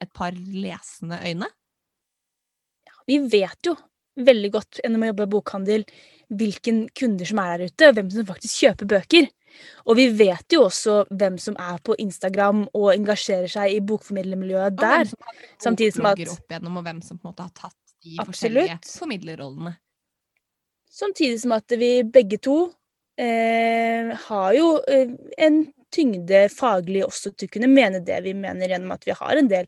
et 0.00 0.10
par 0.16 0.34
lesende 0.34 1.20
øyne. 1.22 1.50
Vi 3.04 3.20
vet 3.28 3.68
jo 3.68 3.76
veldig 4.16 4.50
godt 4.54 4.80
gjennom 4.82 5.04
å 5.04 5.08
jobbe 5.10 5.26
i 5.26 5.32
bokhandel 5.34 5.86
hvilken 6.34 6.84
kunder 6.96 7.28
som 7.28 7.40
er 7.42 7.58
der 7.58 7.70
ute, 7.70 7.88
og 7.88 7.96
hvem 7.98 8.10
som 8.10 8.28
faktisk 8.28 8.62
kjøper 8.64 8.90
bøker. 8.94 9.28
Og 9.86 9.98
vi 9.98 10.08
vet 10.18 10.54
jo 10.54 10.64
også 10.66 11.04
hvem 11.14 11.36
som 11.38 11.56
er 11.62 11.78
på 11.86 11.94
Instagram 12.02 12.64
og 12.74 12.88
engasjerer 12.94 13.50
seg 13.50 13.76
i 13.76 13.82
bokformidlermiljøet 13.86 14.76
der. 14.80 15.06
samtidig 15.62 15.94
som 15.94 16.06
at- 16.06 16.18
opp 16.28 16.50
igjennom, 16.50 16.78
og 16.78 16.84
hvem 16.84 17.02
som 17.02 17.18
på 17.18 17.28
en 17.28 17.32
måte 17.32 17.42
har 17.46 17.54
tatt 17.54 17.76
de 18.02 18.16
Absolutt. 18.18 18.68
forskjellige 18.68 18.98
formidlerrollene. 18.98 19.76
Samtidig 20.90 21.40
som 21.40 21.52
at 21.52 21.68
vi 21.68 22.02
begge 22.02 22.38
to 22.38 22.72
eh, 23.18 24.14
har 24.26 24.54
jo 24.54 24.80
eh, 24.88 25.08
en 25.38 25.72
tyngde 25.94 26.48
faglig 26.50 27.04
også 27.06 27.34
til 27.36 27.48
å 27.48 27.52
kunne 27.54 27.70
mene 27.70 28.00
det 28.04 28.22
vi 28.24 28.34
mener, 28.34 28.68
gjennom 28.68 28.92
at 28.92 29.04
vi 29.06 29.12
har 29.12 29.36
en 29.36 29.48
del 29.48 29.66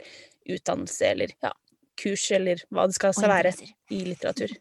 utdannelse 0.49 1.11
eller 1.13 1.33
ja, 1.43 1.53
kurs 1.99 2.29
eller 2.37 2.63
hva 2.71 2.87
det 2.89 2.97
skal 2.99 3.17
Og 3.17 3.29
være 3.31 3.53
i 3.95 4.05
litteratur. 4.09 4.55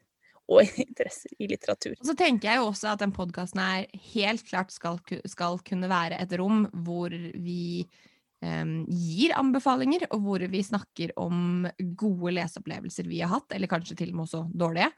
Og 0.46 0.62
interesser 0.86 1.32
i 1.42 1.50
litteratur. 1.50 1.96
Og 2.00 2.10
så 2.12 2.18
tenker 2.18 2.52
jeg 2.52 2.62
jo 2.62 2.68
også 2.70 2.92
at 2.94 3.02
den 3.02 3.14
podkasten 3.16 3.62
her 3.62 3.88
helt 4.14 4.46
klart 4.48 4.74
skal, 4.74 5.00
skal 5.30 5.62
kunne 5.66 5.90
være 5.92 6.20
et 6.22 6.36
rom 6.40 6.66
hvor 6.86 7.14
vi 7.14 7.86
um, 8.46 8.84
gir 8.90 9.34
anbefalinger, 9.38 10.08
og 10.12 10.22
hvor 10.26 10.46
vi 10.52 10.64
snakker 10.66 11.16
om 11.22 11.66
gode 11.98 12.36
leseopplevelser 12.38 13.10
vi 13.10 13.24
har 13.24 13.34
hatt, 13.34 13.56
eller 13.56 13.72
kanskje 13.72 13.98
til 14.02 14.14
og 14.14 14.20
med 14.20 14.28
også 14.28 14.46
dårlige. 14.54 14.92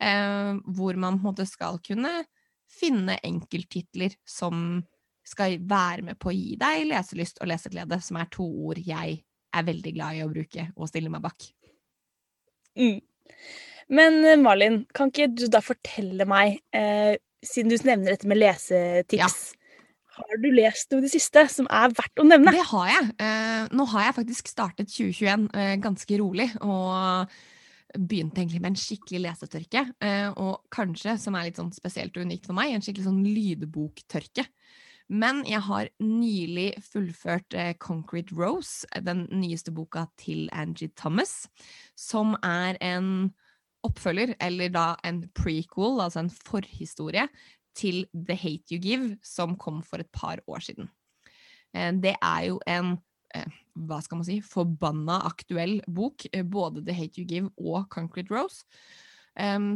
Um, 0.00 0.62
hvor 0.76 0.96
man 0.96 1.18
på 1.18 1.24
en 1.24 1.28
måte 1.32 1.48
skal 1.48 1.80
kunne 1.84 2.20
finne 2.70 3.18
enkelttitler 3.26 4.14
som 4.28 4.80
skal 5.26 5.58
være 5.68 6.04
med 6.06 6.18
på 6.20 6.30
å 6.30 6.34
gi 6.34 6.54
deg 6.58 6.86
leselyst 6.88 7.40
og 7.42 7.50
leseglede, 7.50 7.98
som 8.02 8.18
er 8.18 8.30
to 8.32 8.46
ord 8.68 8.80
jeg 8.82 9.20
er 9.50 9.66
veldig 9.66 9.92
glad 9.96 10.16
i 10.16 10.22
å 10.24 10.30
bruke 10.30 10.68
og 10.76 10.90
stille 10.90 11.10
meg 11.12 11.22
bak. 11.24 11.50
Mm. 12.78 13.00
Men 13.90 14.20
eh, 14.24 14.38
Malin, 14.38 14.84
kan 14.94 15.10
ikke 15.10 15.30
du 15.34 15.46
da 15.50 15.62
fortelle 15.64 16.26
meg, 16.28 16.60
eh, 16.76 17.16
siden 17.42 17.72
du 17.72 17.80
nevner 17.88 18.14
dette 18.14 18.28
med 18.30 18.38
lesetips, 18.38 19.54
har 20.20 20.40
du 20.42 20.50
lest 20.52 20.90
noe 20.90 21.00
i 21.00 21.06
det 21.06 21.12
siste 21.12 21.44
som 21.52 21.68
er 21.72 21.92
verdt 21.96 22.20
å 22.20 22.26
nevne? 22.26 22.52
Det 22.54 22.66
har 22.72 22.90
jeg. 22.90 23.06
Eh, 23.24 23.70
nå 23.76 23.86
har 23.92 24.08
jeg 24.08 24.18
faktisk 24.18 24.50
startet 24.50 24.90
2021 24.92 25.48
eh, 25.54 25.74
ganske 25.82 26.20
rolig, 26.20 26.48
og 26.66 27.30
begynte 27.98 28.42
egentlig 28.42 28.60
med 28.62 28.72
en 28.72 28.80
skikkelig 28.80 29.22
lesetørke. 29.24 29.84
Eh, 30.04 30.28
og 30.30 30.66
kanskje, 30.74 31.16
som 31.20 31.36
er 31.36 31.48
litt 31.48 31.60
sånn 31.60 31.72
spesielt 31.74 32.16
og 32.18 32.26
unikt 32.26 32.50
for 32.50 32.58
meg, 32.58 32.74
en 32.74 32.84
skikkelig 32.84 33.08
sånn 33.08 33.22
lydboktørke. 33.26 34.46
Men 35.10 35.42
jeg 35.48 35.58
har 35.66 35.88
nylig 35.98 36.68
fullført 36.86 37.54
eh, 37.58 37.72
Concrete 37.82 38.34
Rose, 38.36 38.86
eh, 38.94 39.02
den 39.02 39.24
nyeste 39.34 39.72
boka 39.74 40.04
til 40.20 40.46
Angie 40.54 40.92
Thomas, 40.94 41.48
som 41.98 42.36
er 42.46 42.78
en 42.84 43.32
oppfølger, 43.86 44.36
eller 44.38 44.70
da 44.70 44.92
en 45.08 45.24
prequel, 45.34 45.98
altså 46.04 46.22
en 46.22 46.30
forhistorie, 46.30 47.26
til 47.74 48.04
The 48.14 48.36
Hate 48.38 48.74
You 48.74 48.80
Give, 48.82 49.12
som 49.22 49.56
kom 49.58 49.80
for 49.82 50.02
et 50.02 50.10
par 50.14 50.42
år 50.46 50.62
siden. 50.62 50.90
Eh, 51.74 51.90
Det 51.92 52.14
er 52.16 52.42
jo 52.50 52.60
en 52.66 52.98
hva 53.78 54.00
skal 54.02 54.18
man 54.18 54.26
si, 54.26 54.40
forbanna 54.42 55.20
aktuell 55.22 55.76
bok, 55.86 56.24
både 56.50 56.82
The 56.82 56.92
Hate 56.92 57.20
You 57.20 57.26
Give 57.30 57.50
og 57.62 57.86
Concrete 57.88 58.34
Rose, 58.34 58.64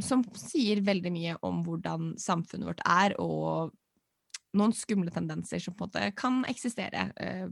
som 0.03 0.25
sier 0.35 0.83
veldig 0.83 1.13
mye 1.15 1.37
om 1.47 1.61
hvordan 1.63 2.17
samfunnet 2.19 2.67
vårt 2.67 2.83
er, 2.83 3.15
og 3.23 3.71
noen 4.59 4.75
skumle 4.77 5.13
tendenser 5.15 5.63
som 5.63 5.77
på 5.77 5.87
en 5.87 5.91
måte 5.91 6.11
kan 6.19 6.43
eksistere 6.51 7.09
eh, 7.21 7.49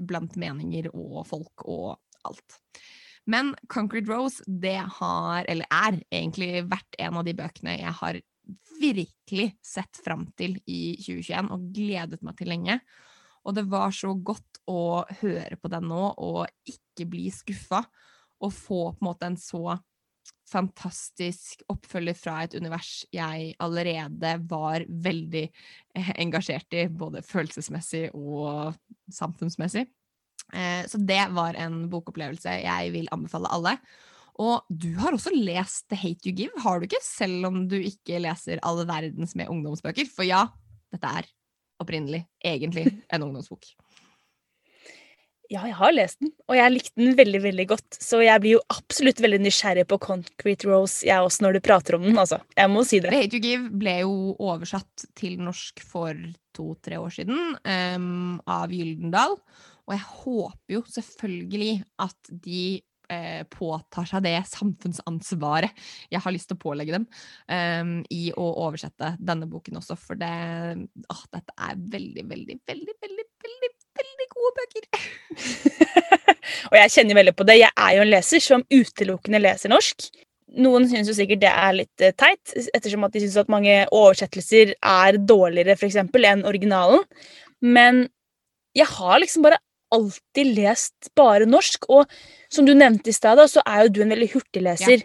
blant 0.00 0.36
meninger 0.40 0.90
og 0.92 1.22
folk 1.28 1.66
og 1.68 1.98
alt. 2.26 2.58
Men 3.30 3.52
Concrete 3.68 4.10
Rose 4.10 4.42
det 4.46 4.80
har, 4.98 5.44
eller 5.44 5.68
er 5.70 6.00
egentlig 6.08 6.64
vært 6.70 6.98
en 6.98 7.20
av 7.20 7.26
de 7.26 7.36
bøkene 7.36 7.76
jeg 7.76 7.94
har 8.00 8.20
virkelig 8.80 9.50
sett 9.62 10.00
fram 10.04 10.24
til 10.38 10.56
i 10.66 10.96
2021 10.98 11.52
og 11.54 11.68
gledet 11.76 12.22
meg 12.26 12.38
til 12.38 12.50
lenge. 12.50 12.80
Og 13.46 13.56
det 13.56 13.66
var 13.72 13.92
så 13.94 14.12
godt 14.14 14.60
å 14.68 15.04
høre 15.20 15.56
på 15.60 15.70
den 15.72 15.86
nå 15.88 16.02
og 16.16 16.48
ikke 16.68 17.06
bli 17.08 17.28
skuffa, 17.32 17.84
og 18.40 18.52
få 18.56 18.82
på 18.94 19.02
en 19.02 19.04
måte 19.04 19.28
en 19.28 19.36
så 19.40 19.76
fantastisk 20.50 21.62
oppfølger 21.70 22.16
fra 22.18 22.40
et 22.44 22.56
univers 22.58 23.04
jeg 23.14 23.54
allerede 23.62 24.34
var 24.50 24.84
veldig 24.88 25.46
eh, 25.46 26.12
engasjert 26.18 26.74
i, 26.74 26.88
både 26.90 27.22
følelsesmessig 27.26 28.08
og 28.18 28.74
samfunnsmessig. 29.14 29.86
Eh, 30.50 30.82
så 30.90 31.00
det 31.06 31.22
var 31.36 31.58
en 31.60 31.84
bokopplevelse 31.92 32.60
jeg 32.64 32.94
vil 32.96 33.10
anbefale 33.14 33.50
alle. 33.54 33.76
Og 34.40 34.64
du 34.72 34.94
har 34.96 35.14
også 35.14 35.32
lest 35.34 35.86
The 35.90 35.98
Hate 36.00 36.30
You 36.30 36.34
Give, 36.36 36.62
har 36.64 36.80
du 36.80 36.88
ikke? 36.88 37.02
Selv 37.04 37.50
om 37.50 37.62
du 37.68 37.76
ikke 37.76 38.22
leser 38.22 38.62
all 38.66 38.80
verdens 38.88 39.36
med 39.36 39.50
ungdomsbøker. 39.52 40.08
For 40.08 40.26
ja, 40.26 40.46
dette 40.90 41.14
er 41.20 41.28
opprinnelig 41.80 42.24
egentlig 42.44 42.86
en 43.12 43.26
ungdomsbok. 43.28 43.68
Ja, 45.50 45.64
jeg 45.66 45.74
har 45.80 45.90
lest 45.90 46.20
den, 46.22 46.30
og 46.46 46.54
jeg 46.54 46.70
likte 46.70 47.00
den 47.00 47.16
veldig 47.18 47.40
veldig 47.42 47.64
godt. 47.72 47.96
Så 47.98 48.20
jeg 48.22 48.38
blir 48.42 48.52
jo 48.54 48.60
absolutt 48.70 49.18
veldig 49.18 49.40
nysgjerrig 49.42 49.82
på 49.90 49.98
Concrete 50.04 50.68
Rose, 50.70 51.00
jeg 51.08 51.26
også, 51.26 51.42
når 51.42 51.56
du 51.56 51.64
prater 51.66 51.96
om 51.98 52.04
den. 52.06 52.18
altså. 52.22 52.38
Jeg 52.54 52.70
må 52.70 52.84
si 52.86 53.00
The 53.00 53.10
det. 53.10 53.18
Hate 53.18 53.38
You 53.38 53.42
Give 53.42 53.72
ble 53.80 53.96
jo 54.04 54.12
oversatt 54.38 55.08
til 55.18 55.40
norsk 55.42 55.82
for 55.82 56.14
to-tre 56.54 57.00
år 57.02 57.10
siden 57.16 57.56
um, 57.66 58.38
av 58.46 58.70
Gyldendal. 58.70 59.34
Og 59.90 59.96
jeg 59.96 60.06
håper 60.20 60.76
jo 60.76 60.84
selvfølgelig 60.94 61.72
at 62.06 62.32
de 62.46 62.62
eh, 63.10 63.42
påtar 63.50 64.06
seg 64.06 64.22
det 64.28 64.36
samfunnsansvaret 64.52 65.82
jeg 66.14 66.22
har 66.22 66.34
lyst 66.34 66.50
til 66.52 66.60
å 66.60 66.62
pålegge 66.62 66.94
dem, 66.94 67.08
um, 67.50 67.96
i 68.06 68.28
å 68.38 68.46
oversette 68.68 69.16
denne 69.18 69.50
boken 69.50 69.82
også. 69.82 69.98
For 69.98 70.20
det, 70.20 70.30
å, 71.10 71.20
dette 71.34 71.58
er 71.58 71.86
veldig, 71.98 72.26
veldig, 72.36 72.60
veldig, 72.70 72.98
veldig, 73.02 73.26
veldig, 73.48 73.72
veldig 74.00 74.28
gode 74.32 74.52
bøker. 74.58 74.88
og 76.70 76.76
jeg 76.80 76.94
kjenner 76.96 77.20
veldig 77.20 77.36
på 77.38 77.46
det. 77.48 77.60
Jeg 77.60 77.72
er 77.76 77.94
jo 77.96 78.04
en 78.04 78.12
leser 78.12 78.44
som 78.44 78.66
utelukkende 78.72 79.42
leser 79.42 79.72
norsk. 79.72 80.10
Noen 80.60 80.88
syns 80.90 81.10
jo 81.10 81.14
sikkert 81.14 81.44
det 81.44 81.50
er 81.52 81.76
litt 81.76 82.02
eh, 82.02 82.14
teit, 82.18 82.54
ettersom 82.74 83.06
at 83.06 83.14
de 83.14 83.22
syns 83.22 83.38
at 83.38 83.52
mange 83.52 83.84
oversettelser 83.94 84.74
er 84.74 85.20
dårligere 85.22 85.78
for 85.78 85.86
eksempel, 85.90 86.26
enn 86.26 86.46
originalen. 86.48 87.04
Men 87.62 88.08
jeg 88.76 88.88
har 88.90 89.20
liksom 89.22 89.46
bare 89.46 89.60
alltid 89.94 90.54
lest 90.58 91.10
bare 91.18 91.46
norsk. 91.48 91.86
Og 91.90 92.10
som 92.52 92.66
du 92.66 92.74
nevnte 92.74 93.12
i 93.12 93.16
stad, 93.16 93.42
så 93.50 93.62
er 93.66 93.84
jo 93.84 93.94
du 93.94 94.02
en 94.04 94.14
veldig 94.14 94.30
hurtigleser. 94.34 95.04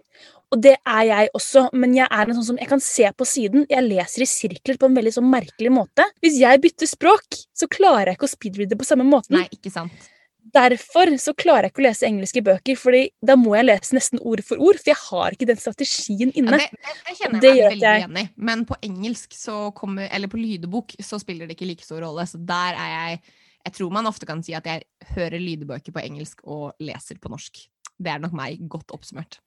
Og 0.56 0.62
det 0.63 0.78
er 0.88 1.04
jeg 1.10 1.30
også, 1.36 1.68
men 1.76 1.94
jeg 1.98 2.08
er 2.08 2.30
en 2.30 2.38
sånn 2.38 2.50
som 2.54 2.60
jeg 2.62 2.70
kan 2.72 2.82
se 2.84 3.10
på 3.12 3.28
siden. 3.28 3.65
Jeg 3.68 3.84
leser 3.84 4.24
i 4.24 4.28
sirkler 4.30 4.80
på 4.80 4.88
en 4.88 4.96
veldig 4.96 5.12
sånn 5.18 5.28
merkelig 5.28 5.72
måte. 5.76 6.06
Hvis 6.24 6.39
jeg 6.39 6.62
bytter 6.63 6.88
språk, 6.88 7.39
så 7.52 7.68
klarer 7.68 8.13
jeg 8.13 8.20
ikke 8.20 8.30
å 8.30 8.32
speedreade 8.38 8.78
på 8.80 8.88
samme 8.88 9.04
måten. 9.10 9.36
Nei, 9.41 9.50
ikke 9.52 9.74
sant. 9.74 10.08
Derfor 10.56 11.10
så 11.20 11.34
klarer 11.36 11.68
jeg 11.68 11.74
ikke 11.74 11.82
å 11.82 11.86
lese 11.88 12.08
engelske 12.08 12.44
bøker, 12.46 12.78
fordi 12.80 13.02
da 13.26 13.36
må 13.39 13.58
jeg 13.58 13.68
lese 13.68 13.98
nesten 13.98 14.22
ord 14.22 14.44
for 14.46 14.62
ord, 14.63 14.80
for 14.80 14.94
jeg 14.94 15.02
har 15.02 15.36
ikke 15.36 15.48
den 15.50 15.60
strategien 15.60 16.32
inne. 16.38 16.60
det, 16.62 16.70
det, 16.72 16.94
det 17.10 17.15
kjenner 17.20 17.44
Det 17.44 17.52
jeg 17.52 17.58
meg 17.58 17.74
veldig 17.74 17.94
enig 18.08 18.24
i. 18.24 18.30
Men 18.52 18.63
på 18.70 18.78
engelsk, 18.86 19.36
så 19.36 19.58
kommer, 19.76 20.08
eller 20.08 20.32
på 20.32 20.39
lydbok, 20.39 20.96
så 21.04 21.20
spiller 21.20 21.50
det 21.50 21.58
ikke 21.58 21.68
like 21.68 21.84
stor 21.84 22.06
rolle. 22.06 22.24
Så 22.30 22.39
der 22.39 22.80
er 22.80 22.94
jeg 22.94 23.26
Jeg 23.65 23.74
tror 23.74 23.89
man 23.89 24.06
ofte 24.06 24.28
kan 24.30 24.44
si 24.46 24.54
at 24.54 24.68
jeg 24.70 24.84
hører 25.15 25.41
lydbøker 25.41 25.91
på 25.91 26.04
engelsk 26.06 26.44
og 26.46 26.78
leser 26.80 27.18
på 27.18 27.32
norsk. 27.34 27.65
Det 27.98 28.12
er 28.13 28.22
nok 28.22 28.36
meg 28.38 28.62
godt 28.70 28.94
oppsummert. 28.94 29.39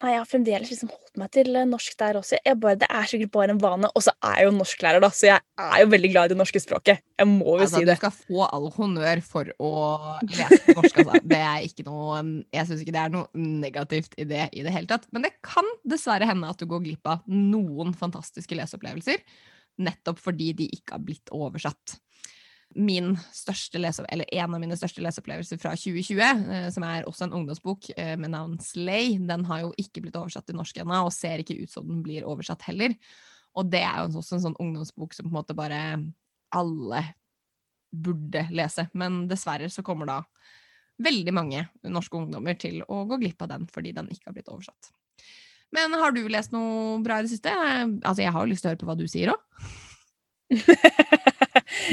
Nei, 0.00 0.14
jeg 0.14 0.20
har 0.22 0.28
fremdeles 0.30 0.70
liksom 0.72 0.88
holdt 0.88 1.18
meg 1.20 1.28
til 1.34 1.56
eh, 1.60 1.66
norsk 1.68 1.96
der 2.00 2.16
også. 2.16 2.38
Jeg 2.40 2.56
bare, 2.62 2.78
det 2.80 2.86
er 2.88 3.08
sikkert 3.10 3.32
bare 3.34 3.52
en 3.52 3.58
vane. 3.60 3.90
Og 3.92 4.04
så 4.06 4.14
er 4.24 4.38
jeg 4.40 4.48
jo 4.48 4.54
norsklærer, 4.56 5.02
da, 5.04 5.10
så 5.12 5.28
jeg 5.28 5.44
er 5.60 5.82
jo 5.82 5.90
veldig 5.92 6.10
glad 6.14 6.30
i 6.30 6.32
det 6.32 6.38
norske 6.40 6.62
språket. 6.64 7.02
Jeg 7.20 7.28
må 7.28 7.58
jo 7.58 7.66
Altså, 7.66 7.82
si 7.82 7.88
du 7.88 7.92
skal 7.98 8.14
få 8.16 8.46
all 8.46 8.70
honnør 8.78 9.20
for 9.26 9.52
å 9.60 9.72
lese 10.24 10.76
norsk, 10.78 11.02
altså. 11.04 11.20
Det 11.20 11.42
er 11.50 11.66
ikke 11.68 11.84
noe 11.84 12.22
Jeg 12.48 12.70
syns 12.70 12.84
ikke 12.86 12.96
det 12.96 13.02
er 13.02 13.12
noe 13.12 13.44
negativt 13.60 14.16
i 14.16 14.28
det 14.30 14.46
i 14.56 14.64
det 14.64 14.72
hele 14.72 14.88
tatt. 14.88 15.04
Men 15.12 15.28
det 15.28 15.34
kan 15.44 15.68
dessverre 15.84 16.28
hende 16.30 16.48
at 16.48 16.60
du 16.60 16.68
går 16.70 16.86
glipp 16.86 17.12
av 17.12 17.26
noen 17.28 17.92
fantastiske 17.96 18.56
leseopplevelser, 18.56 19.20
nettopp 19.84 20.20
fordi 20.20 20.54
de 20.56 20.72
ikke 20.80 20.96
har 20.96 21.04
blitt 21.04 21.28
oversatt. 21.36 22.00
Min 22.78 23.16
største 23.34 23.80
lese, 23.82 24.04
eller 24.08 24.28
En 24.30 24.54
av 24.54 24.60
mine 24.62 24.76
største 24.78 25.02
leseopplevelser 25.02 25.58
fra 25.58 25.72
2020, 25.74 26.20
eh, 26.22 26.68
som 26.70 26.86
er 26.86 27.08
også 27.08 27.26
en 27.26 27.34
ungdomsbok 27.40 27.90
eh, 27.96 28.14
med 28.20 28.30
navn 28.30 28.58
Slay, 28.62 29.16
den 29.18 29.44
har 29.48 29.64
jo 29.64 29.72
ikke 29.80 30.04
blitt 30.04 30.18
oversatt 30.20 30.46
til 30.46 30.58
norsk 30.58 30.78
ennå, 30.78 31.00
og 31.06 31.14
ser 31.14 31.42
ikke 31.42 31.58
ut 31.64 31.72
som 31.72 31.88
den 31.88 32.04
blir 32.06 32.28
oversatt 32.28 32.62
heller. 32.68 32.94
Og 33.58 33.66
det 33.72 33.82
er 33.82 34.04
jo 34.04 34.20
også 34.20 34.38
en 34.38 34.44
sånn 34.46 34.60
ungdomsbok 34.62 35.16
som 35.16 35.26
på 35.26 35.32
en 35.32 35.38
måte 35.40 35.58
bare 35.58 35.80
alle 36.54 37.02
burde 37.90 38.46
lese. 38.54 38.86
Men 38.94 39.24
dessverre 39.30 39.70
så 39.70 39.82
kommer 39.86 40.06
da 40.06 40.20
veldig 41.02 41.34
mange 41.34 41.64
norske 41.88 42.16
ungdommer 42.18 42.58
til 42.60 42.82
å 42.86 43.02
gå 43.08 43.18
glipp 43.22 43.42
av 43.42 43.50
den 43.54 43.66
fordi 43.72 43.94
den 43.96 44.10
ikke 44.12 44.30
har 44.30 44.36
blitt 44.36 44.52
oversatt. 44.52 44.92
Men 45.74 45.94
har 45.98 46.14
du 46.14 46.24
lest 46.28 46.54
noe 46.54 46.98
bra 47.02 47.20
i 47.20 47.26
det 47.26 47.32
siste? 47.32 47.50
Altså, 47.54 48.22
jeg 48.24 48.34
har 48.34 48.44
jo 48.44 48.50
lyst 48.50 48.64
til 48.64 48.70
å 48.70 48.74
høre 48.74 48.82
på 48.82 48.90
hva 48.90 48.98
du 48.98 49.06
sier 49.10 49.34
òg. 49.34 49.40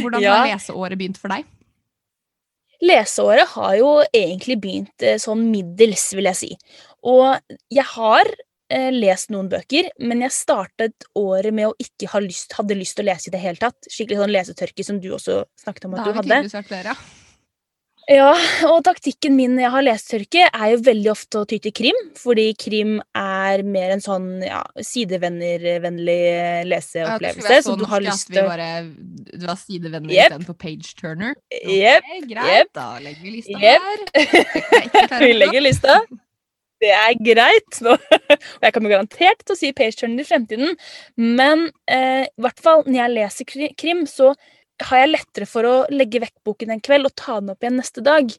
Hvordan 0.02 0.22
Ja. 0.24 0.36
har 0.42 0.48
leseåret 0.54 0.98
begynt 0.98 1.18
for 1.22 1.30
deg? 1.30 1.46
Leseåret 2.82 3.48
har 3.56 3.76
jo 3.80 3.88
egentlig 4.14 4.60
begynt 4.62 5.06
sånn 5.22 5.48
middels, 5.50 6.12
vil 6.14 6.30
jeg 6.30 6.36
si. 6.38 6.50
Og 7.10 7.40
jeg 7.74 7.84
har 7.96 8.30
eh, 8.70 8.92
lest 8.92 9.32
noen 9.34 9.48
bøker, 9.50 9.90
men 10.00 10.22
jeg 10.22 10.34
startet 10.36 11.08
året 11.18 11.54
med 11.56 11.70
å 11.72 11.76
ikke 11.82 12.10
ha 12.12 12.20
lyst, 12.20 12.54
hadde 12.58 12.76
lyst 12.78 12.98
til 13.00 13.06
å 13.08 13.10
lese 13.14 13.30
i 13.30 13.34
det 13.34 13.40
hele 13.42 13.58
tatt. 13.62 13.78
Skikkelig 13.90 14.20
sånn 14.22 14.34
lesetørke 14.36 14.86
som 14.86 15.00
du 15.02 15.10
også 15.16 15.40
snakket 15.64 15.86
om 15.88 15.96
at 15.96 16.04
Da 16.04 16.10
at 16.12 16.16
har 16.20 16.24
vi 16.24 16.30
tydeligvis 16.30 16.58
vært 16.60 16.68
flere. 16.74 16.94
ja. 16.94 16.96
Ja, 18.08 18.30
og 18.70 18.86
taktikken 18.88 19.34
min 19.36 19.58
når 19.58 19.66
jeg 19.66 19.72
har 19.74 19.84
lesetørke, 19.84 20.44
er 20.48 20.70
jo 20.72 20.78
veldig 20.86 21.10
ofte 21.12 21.42
å 21.42 21.48
ty 21.50 21.58
til 21.64 21.74
krim. 21.76 21.98
Fordi 22.16 22.46
krim 22.60 22.94
er 23.20 23.64
mer 23.68 23.98
en 23.98 24.04
sånn 24.04 24.30
ja, 24.46 24.62
sidevennervennlig 24.80 26.22
leseopplevelse. 26.70 27.58
Ja, 27.58 27.66
så 27.66 27.76
du 27.80 27.84
har 27.92 28.06
lyst 28.06 28.32
til 28.32 28.48
bare 28.48 28.70
Du 29.34 29.44
har 29.44 29.60
sidevenner 29.60 30.14
yep. 30.14 30.32
istedenfor 30.32 30.56
page 30.62 30.96
turner. 30.96 31.36
Okay, 31.52 31.82
Jep, 31.82 32.08
greit, 32.32 32.54
yep. 32.62 32.72
da 32.80 32.88
legger 33.04 33.28
vi 33.28 33.36
lista 33.42 33.60
yep. 33.60 35.12
å 35.12 35.22
Vi 35.26 35.32
legger 35.36 35.68
lista. 35.68 36.00
Det 36.80 36.94
er 36.94 37.16
greit. 37.20 37.80
Nå. 37.84 37.98
Og 38.58 38.68
jeg 38.70 38.76
kommer 38.76 38.94
garantert 38.94 39.44
til 39.44 39.58
å 39.58 39.60
si 39.60 39.76
page 39.76 40.00
turner 40.00 40.24
i 40.24 40.30
fremtiden. 40.32 40.78
Men 41.20 41.68
eh, 41.92 42.24
i 42.24 42.46
hvert 42.46 42.64
fall 42.64 42.88
når 42.88 43.02
jeg 43.02 43.18
leser 43.18 43.74
krim, 43.76 44.08
så 44.08 44.32
har 44.84 45.00
jeg 45.02 45.10
lettere 45.12 45.48
for 45.50 45.66
å 45.66 45.76
legge 45.90 46.22
vekk 46.22 46.36
boken 46.46 46.74
en 46.76 46.82
kveld 46.84 47.10
og 47.10 47.16
ta 47.18 47.40
den 47.40 47.50
opp 47.54 47.64
igjen 47.64 47.80
neste 47.80 48.04
dag. 48.06 48.30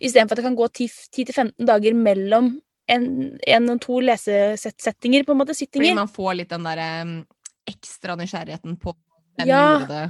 Istedenfor 0.00 0.36
at 0.36 0.40
det 0.40 0.46
kan 0.48 0.58
gå 0.58 0.66
10-15 0.68 1.54
dager 1.68 1.96
mellom 1.96 2.50
en, 2.90 3.04
en 3.46 3.70
og 3.70 3.80
to 3.84 4.00
lesesettinger, 4.02 5.24
på 5.24 5.32
en 5.34 5.40
måte. 5.40 5.54
sittinger. 5.54 5.86
Fordi 5.92 5.98
man 6.00 6.10
får 6.10 6.34
litt 6.40 6.50
den 6.50 6.66
derre 6.66 6.88
um, 7.06 7.14
ekstra 7.70 8.16
nysgjerrigheten 8.18 8.76
på 8.82 8.94
hvem 9.38 9.48
Ja. 9.48 9.62
gjorde 9.78 9.94
det. 9.94 10.06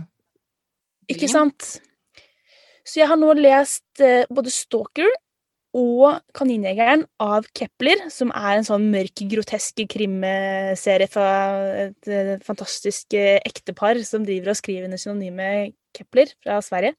Ikke 1.17 1.29
sant? 1.29 1.81
Så 2.87 3.01
jeg 3.03 3.09
har 3.11 3.19
nå 3.21 3.33
lest 3.37 4.01
eh, 4.01 4.25
både 4.31 4.51
Stalker 4.51 5.11
og 5.77 6.19
Kaninjegeren 6.35 7.05
av 7.23 7.47
Kepler, 7.55 8.09
som 8.11 8.33
er 8.35 8.59
en 8.59 8.67
sånn 8.67 8.89
mørk, 8.91 9.23
grotesk 9.31 9.85
krimserie 9.91 11.07
fra 11.11 11.31
et 11.87 12.11
eh, 12.11 12.35
fantastisk 12.47 13.15
eh, 13.15 13.39
ektepar 13.47 14.01
som 14.07 14.27
driver 14.27 14.51
og 14.51 14.59
skriver 14.59 14.89
under 14.89 15.01
synonyme 15.01 15.71
Kepler 15.97 16.33
fra 16.43 16.59
Sverige. 16.65 16.97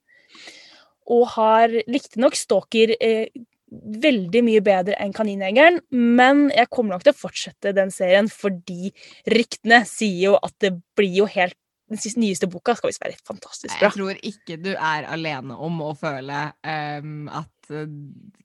Og 1.11 1.25
har 1.35 1.73
riktignok 1.91 2.37
Stalker 2.39 2.95
eh, 2.95 3.27
veldig 3.71 4.43
mye 4.47 4.61
bedre 4.63 4.95
enn 5.03 5.15
Kaninjegeren, 5.15 5.81
men 5.91 6.47
jeg 6.51 6.71
kommer 6.71 6.95
nok 6.95 7.05
til 7.05 7.15
å 7.15 7.21
fortsette 7.21 7.75
den 7.75 7.91
serien 7.91 8.27
fordi 8.31 8.91
ryktene 9.31 9.83
sier 9.87 10.31
jo 10.31 10.37
at 10.39 10.55
det 10.63 10.75
blir 10.97 11.23
jo 11.23 11.27
helt 11.31 11.57
Den 11.91 11.99
siste, 11.99 12.21
nyeste 12.23 12.47
boka 12.47 12.71
skal 12.71 12.87
visst 12.87 13.01
være 13.03 13.17
fantastisk 13.27 13.73
bra. 13.73 13.89
Jeg 13.89 13.97
tror 13.97 14.19
ikke 14.23 14.55
du 14.63 14.69
er 14.71 15.03
alene 15.11 15.57
om 15.59 15.81
å 15.83 15.89
føle 15.99 16.45
um, 16.63 17.25
at 17.27 17.60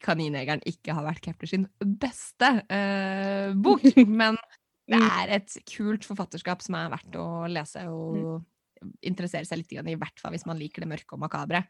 Kaninjegeren 0.05 0.63
ikke 0.69 0.95
har 0.97 1.07
vært 1.07 1.25
Kepler 1.25 1.51
sin 1.51 1.67
beste 1.81 2.53
uh, 2.71 3.51
bok. 3.59 3.85
Men 4.07 4.39
det 4.87 5.01
Mm. 5.01 5.03
er 5.03 5.31
et 5.41 5.55
kult 5.67 6.05
forfatterskap 6.07 6.61
som 6.63 6.77
er 6.79 6.93
verdt 6.93 7.17
å 7.19 7.25
lese 7.51 7.81
og 7.91 8.45
interessere 9.03 9.43
seg 9.49 9.59
litt, 9.59 9.73
i, 9.75 9.81
i 9.83 9.97
hvert 9.99 10.21
fall 10.23 10.31
hvis 10.31 10.47
man 10.47 10.61
liker 10.61 10.85
det 10.85 10.91
mørke 10.93 11.17
og 11.17 11.25
makabre. 11.25 11.65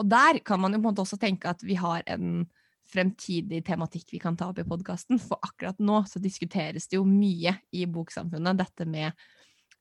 Og 0.00 0.08
der 0.08 0.38
kan 0.40 0.62
man 0.62 0.72
jo 0.72 0.80
på 0.80 0.88
en 0.88 0.94
måte 0.94 1.04
også 1.04 1.18
tenke 1.20 1.50
at 1.52 1.60
vi 1.66 1.76
har 1.76 2.00
en 2.08 2.46
fremtidig 2.88 3.62
tematikk 3.64 4.14
vi 4.14 4.20
kan 4.22 4.36
ta 4.36 4.48
opp 4.48 4.58
i 4.62 4.66
podkasten. 4.68 5.20
For 5.20 5.40
akkurat 5.44 5.76
nå 5.84 6.02
så 6.08 6.20
diskuteres 6.24 6.88
det 6.88 6.96
jo 6.98 7.04
mye 7.08 7.52
i 7.76 7.84
boksamfunnet, 7.84 8.58
dette 8.60 8.88
med 8.88 9.12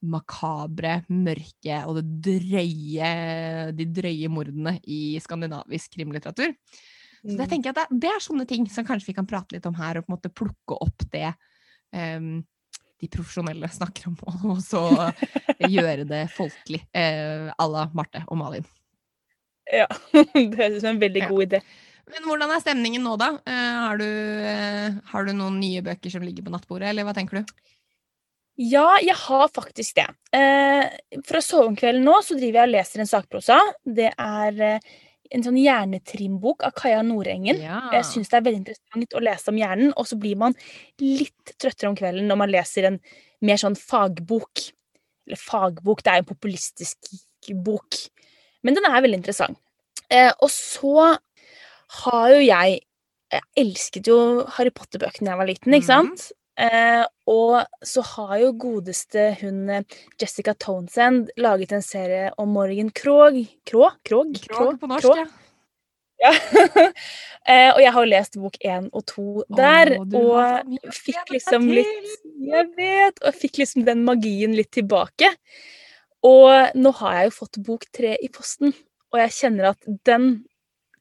makabre, 0.03 0.97
mørke 1.07 1.77
og 1.87 2.01
det 2.01 2.05
drøye, 2.27 3.11
de 3.75 3.87
drøye 3.95 4.31
mordene 4.31 4.75
i 4.83 5.15
skandinavisk 5.23 5.95
krimlitteratur. 5.95 6.51
Så 7.23 7.37
jeg 7.39 7.49
tenker 7.53 7.71
at 7.71 7.77
det, 7.79 7.99
det 8.03 8.09
er 8.11 8.23
sånne 8.23 8.45
ting 8.49 8.65
som 8.71 8.85
kanskje 8.87 9.11
vi 9.11 9.15
kan 9.15 9.27
prate 9.29 9.55
litt 9.55 9.67
om 9.69 9.77
her, 9.77 9.99
og 9.99 10.05
på 10.05 10.11
en 10.11 10.17
måte 10.17 10.31
plukke 10.33 10.75
opp 10.83 11.05
det 11.13 11.29
um, 11.95 12.41
de 12.99 13.09
profesjonelle 13.11 13.69
snakker 13.71 14.09
om, 14.11 14.17
og 14.51 14.59
så 14.71 14.83
gjøre 15.63 16.03
det 16.09 16.25
folkelig 16.35 16.83
à 16.91 17.47
uh, 17.47 17.71
la 17.71 17.87
Marte 17.95 18.25
og 18.27 18.39
Malin. 18.41 18.67
Ja, 19.71 19.87
det 20.11 20.57
høres 20.59 20.79
ut 20.79 20.83
som 20.83 20.95
en 20.95 21.03
veldig 21.03 21.23
Ja. 21.23 21.31
god 21.31 21.47
idé. 21.47 21.63
Men 22.11 22.25
hvordan 22.27 22.51
er 22.51 22.59
stemningen 22.59 23.05
nå, 23.07 23.15
da? 23.15 23.29
Uh, 23.47 23.75
har, 23.87 24.01
du, 24.01 24.09
uh, 24.43 24.99
har 25.13 25.23
du 25.23 25.31
noen 25.37 25.61
nye 25.63 25.83
bøker 25.85 26.11
som 26.11 26.25
ligger 26.27 26.43
på 26.43 26.51
nattbordet, 26.51 26.91
eller 26.91 27.07
hva 27.07 27.15
tenker 27.15 27.39
du? 27.39 27.53
Ja, 28.59 28.99
jeg 29.01 29.15
har 29.17 29.47
faktisk 29.49 29.95
det. 29.97 30.05
Eh, 30.37 30.83
fra 31.25 31.39
sovekvelden 31.41 32.03
nå 32.05 32.19
så 32.21 32.35
driver 32.37 32.59
jeg 32.59 32.69
og 32.69 32.73
leser 32.75 33.01
en 33.01 33.09
sakprosa. 33.09 33.57
Det 33.81 34.11
er 34.13 34.59
eh, 34.61 34.91
en 35.31 35.43
sånn 35.45 35.57
hjernetrimbok 35.57 36.63
av 36.67 36.73
Kaja 36.77 37.01
Nordengen. 37.05 37.59
Ja. 37.61 37.79
Jeg 37.93 38.03
syns 38.05 38.29
det 38.29 38.37
er 38.37 38.45
veldig 38.47 38.59
interessant 38.63 39.15
å 39.17 39.23
lese 39.23 39.49
om 39.49 39.57
hjernen, 39.57 39.93
og 39.97 40.05
så 40.09 40.17
blir 40.19 40.35
man 40.37 40.55
litt 41.01 41.53
trøttere 41.57 41.89
om 41.89 41.95
kvelden 41.95 42.27
når 42.27 42.37
man 42.37 42.49
leser 42.53 42.83
en 42.89 42.99
mer 43.41 43.57
sånn 43.57 43.75
fagbok. 43.79 44.65
Eller 45.27 45.39
fagbok, 45.39 46.03
det 46.03 46.11
er 46.13 46.17
en 46.23 46.25
populistisk 46.29 47.13
bok. 47.63 47.95
Men 48.63 48.75
den 48.75 48.85
er 48.85 49.01
veldig 49.01 49.21
interessant. 49.21 49.57
Eh, 50.09 50.31
og 50.41 50.49
så 50.51 51.17
har 52.03 52.29
jo 52.35 52.41
jeg 52.41 52.81
Jeg 53.33 53.41
elsket 53.57 54.05
jo 54.05 54.43
Harry 54.45 54.69
Potter-bøkene 54.69 55.25
da 55.25 55.31
jeg 55.31 55.37
var 55.39 55.47
liten, 55.47 55.73
ikke 55.73 55.81
Mhm. 55.81 56.17
sant? 56.17 56.31
Eh, 56.53 57.03
og 57.25 57.63
så 57.81 58.03
har 58.05 58.35
jo 58.43 58.51
godeste 58.61 59.31
hun 59.39 59.69
eh, 59.73 59.85
Jessica 60.21 60.53
Townsend 60.53 61.31
laget 61.41 61.71
en 61.73 61.81
serie 61.81 62.27
om 62.37 62.51
Morgan 62.53 62.91
Krog 62.93 63.39
Krog? 63.65 63.95
Krog? 64.05 64.35
Krog 64.51 64.77
på 64.77 64.89
norsk, 64.91 65.07
Krog? 65.07 65.31
ja. 66.21 66.33
Eh, 67.43 67.73
og 67.73 67.81
jeg 67.83 67.91
har 67.91 68.05
lest 68.07 68.37
bok 68.39 68.53
én 68.63 68.85
og 68.95 69.01
to 69.03 69.23
der, 69.51 69.89
Å, 69.99 70.05
du 70.07 70.13
har 70.31 70.61
så 70.63 70.77
og 70.87 70.93
fikk 70.95 71.33
liksom 71.33 71.65
litt 71.67 72.21
Jeg 72.39 72.69
vet! 72.77 73.17
Og 73.19 73.35
fikk 73.35 73.59
liksom 73.59 73.83
den 73.83 74.05
magien 74.07 74.53
litt 74.55 74.69
tilbake. 74.71 75.27
Og 76.23 76.77
nå 76.79 76.93
har 77.01 77.17
jeg 77.17 77.27
jo 77.27 77.33
fått 77.35 77.59
bok 77.67 77.83
tre 77.91 78.13
i 78.15 78.29
posten, 78.31 78.71
og 79.11 79.19
jeg 79.19 79.35
kjenner 79.41 79.73
at 79.73 79.91
den 80.07 80.29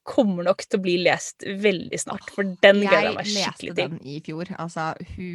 kommer 0.05 0.43
nok 0.49 0.65
til 0.67 0.79
å 0.81 0.83
bli 0.83 0.97
lest 1.05 1.45
veldig 1.47 1.99
snart. 2.01 2.31
For 2.35 2.43
den 2.65 2.81
gleder 2.83 3.07
jeg 3.09 3.15
meg 3.17 3.29
skikkelig 3.31 3.75
til. 3.77 3.83
Jeg 3.83 3.91
leste 3.93 4.03
den 4.03 4.11
i 4.12 4.21
fjor. 4.27 4.51
Altså, 4.59 4.87
hu, 5.15 5.29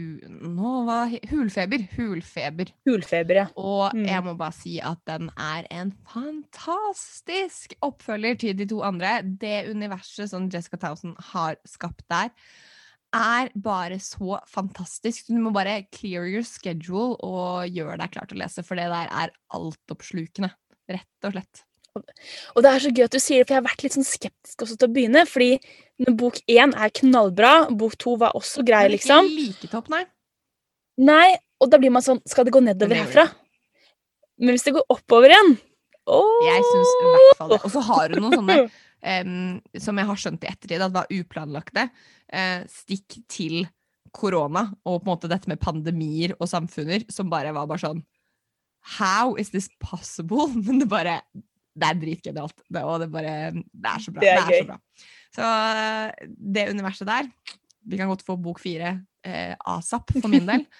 nå 0.57 0.71
var 0.89 1.13
Hulfeber. 1.31 1.85
Hulfeber. 1.95 2.71
Hulfeber, 2.89 3.35
ja. 3.41 3.45
Og 3.55 3.93
Mm. 3.95 4.05
jeg 4.07 4.23
må 4.25 4.37
bare 4.37 4.53
si 4.53 4.79
at 4.81 4.99
den 5.07 5.29
er 5.37 5.67
en 5.71 5.93
fantastisk 6.05 7.75
oppfølger 7.85 8.37
til 8.39 8.57
de 8.57 8.65
to 8.67 8.81
andre. 8.83 9.21
Det 9.23 9.67
universet 9.71 10.29
som 10.29 10.49
Jessica 10.49 10.77
Townsend 10.77 11.15
har 11.33 11.55
skapt 11.65 12.03
der, 12.09 12.29
er 13.15 13.49
bare 13.55 13.99
så 14.03 14.39
fantastisk. 14.51 15.27
Du 15.31 15.39
må 15.39 15.53
bare 15.55 15.85
clear 15.95 16.27
your 16.27 16.43
schedule 16.43 17.15
og 17.23 17.69
gjøre 17.71 17.97
deg 18.03 18.11
klar 18.11 18.27
til 18.27 18.37
å 18.37 18.43
lese, 18.43 18.63
for 18.67 18.75
det 18.75 18.89
der 18.91 19.07
er 19.07 19.31
altoppslukende. 19.55 20.51
Rett 20.91 21.23
og 21.27 21.33
slett. 21.37 21.63
Og 22.55 22.63
det 22.65 22.71
er 22.71 22.83
så 22.83 22.91
gøy 22.93 23.05
at 23.07 23.15
du 23.15 23.21
sier 23.21 23.41
det, 23.41 23.47
for 23.47 23.55
jeg 23.55 23.61
har 23.61 23.67
vært 23.69 23.83
litt 23.85 23.97
sånn 23.97 24.07
skeptisk 24.07 24.65
også 24.65 24.77
til 24.77 24.89
å 24.89 24.93
begynne. 24.95 25.23
Fordi 25.29 26.13
bok 26.19 26.39
én 26.51 26.75
er 26.77 26.93
knallbra, 27.01 27.53
bok 27.73 27.97
to 28.01 28.15
var 28.21 28.37
også 28.37 28.65
grei, 28.67 28.85
liksom. 28.93 29.29
Ikke 29.29 29.43
like 29.43 29.71
topp, 29.73 29.91
nei. 29.93 30.03
Nei, 30.97 31.27
og 31.61 31.69
da 31.71 31.79
blir 31.81 31.93
man 31.93 32.01
sånn 32.01 32.17
Skal 32.25 32.47
det 32.47 32.53
gå 32.55 32.61
nedover 32.65 32.95
det 32.95 33.03
herfra? 33.03 33.27
Men 34.41 34.55
hvis 34.55 34.65
det 34.65 34.73
går 34.73 34.85
oppover 34.93 35.33
igjen 35.33 35.55
oh! 36.09 36.41
Jeg 36.45 36.65
syns 36.65 36.91
i 36.91 37.07
hvert 37.07 37.39
fall 37.39 37.53
det. 37.53 37.61
Og 37.61 37.73
så 37.73 37.83
har 37.89 38.11
du 38.11 38.19
noen 38.21 38.37
sånne 38.39 38.57
um, 38.65 39.57
som 39.81 40.01
jeg 40.01 40.09
har 40.09 40.21
skjønt 40.21 40.45
i 40.45 40.51
ettertid, 40.51 40.83
at 40.83 40.95
var 40.95 41.11
uplanlagte 41.13 41.87
uh, 41.89 42.61
stikk 42.71 43.19
til 43.31 43.65
korona 44.15 44.69
og 44.87 45.01
på 45.01 45.05
en 45.05 45.11
måte 45.11 45.29
dette 45.29 45.49
med 45.51 45.61
pandemier 45.61 46.33
og 46.39 46.49
samfunner 46.49 47.05
som 47.13 47.29
bare 47.31 47.53
var 47.55 47.67
bare 47.69 47.83
sånn 47.83 48.05
How 48.97 49.35
is 49.35 49.51
this 49.51 49.67
possible? 49.83 50.47
Men 50.65 50.79
det 50.79 50.89
bare 50.91 51.19
Det 51.77 51.87
er 51.87 52.01
dritgenialt. 52.01 52.65
Det, 52.65 52.83
og 52.83 52.99
det 53.03 53.09
bare 53.13 53.37
Det 53.53 53.91
er 53.93 54.03
så 54.03 54.13
bra. 54.13 54.23
Det 54.23 54.33
er 54.33 54.43
så 54.43 54.55
gøy. 54.55 54.67
bra. 54.71 54.77
Så 55.37 55.47
eh, 55.81 56.29
det 56.57 56.69
universet 56.73 57.09
der 57.09 57.27
Vi 57.87 57.99
kan 57.99 58.09
godt 58.09 58.25
få 58.25 58.35
bok 58.41 58.59
fire 58.59 58.95
eh, 59.23 59.53
asap, 59.65 60.15
for 60.17 60.31
min 60.33 60.47
del. 60.49 60.67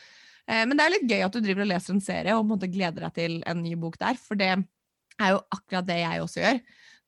Eh, 0.47 0.63
men 0.63 0.79
det 0.79 0.83
er 0.85 0.91
litt 0.93 1.09
gøy 1.11 1.25
at 1.25 1.33
du 1.35 1.41
driver 1.43 1.65
og 1.65 1.67
leser 1.73 1.91
en 1.91 1.97
serie 1.99 2.31
og 2.31 2.37
på 2.39 2.45
en 2.45 2.51
måte 2.53 2.69
gleder 2.71 3.03
deg 3.03 3.15
til 3.17 3.33
en 3.51 3.57
ny 3.59 3.73
bok 3.75 3.97
der, 3.99 4.15
for 4.15 4.39
det 4.39 4.53
er 4.55 5.33
jo 5.33 5.41
akkurat 5.51 5.89
det 5.89 5.97
jeg 5.99 6.21
også 6.23 6.39
gjør. 6.39 6.61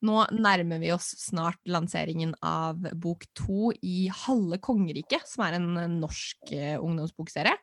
Nå 0.07 0.17
nærmer 0.31 0.79
vi 0.79 0.91
oss 0.95 1.09
snart 1.19 1.59
lanseringen 1.67 2.31
av 2.45 2.79
bok 3.03 3.25
to 3.35 3.71
i 3.83 4.07
Halve 4.25 4.61
kongeriket, 4.63 5.27
som 5.27 5.43
er 5.47 5.57
en 5.57 5.69
eh, 5.79 5.89
norsk 5.99 6.53
eh, 6.55 6.75
ungdomsbokserie. 6.79 7.55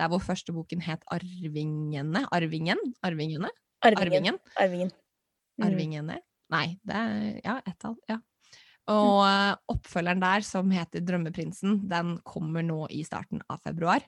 der 0.00 0.08
hvor 0.08 0.20
første 0.24 0.52
boken 0.52 0.80
het 0.80 1.04
Arvingene? 1.12 2.26
Arvingen? 2.32 2.80
Arvingene? 3.02 3.50
Arvingen. 3.84 4.00
Arvingen? 4.00 4.38
Arvingen. 4.56 4.92
Mm. 5.60 5.66
Arvingene? 5.68 6.18
Nei, 6.50 6.66
det 6.82 6.96
er 6.96 7.40
Ja, 7.44 7.60
ett 7.62 7.78
tall. 7.82 7.96
Ja. 8.10 8.18
Og 8.90 9.20
eh, 9.22 9.52
oppfølgeren 9.70 10.22
der, 10.22 10.46
som 10.46 10.70
heter 10.74 11.04
Drømmeprinsen, 11.04 11.84
den 11.90 12.16
kommer 12.26 12.64
nå 12.66 12.86
i 12.90 13.04
starten 13.06 13.42
av 13.50 13.60
februar. 13.62 14.02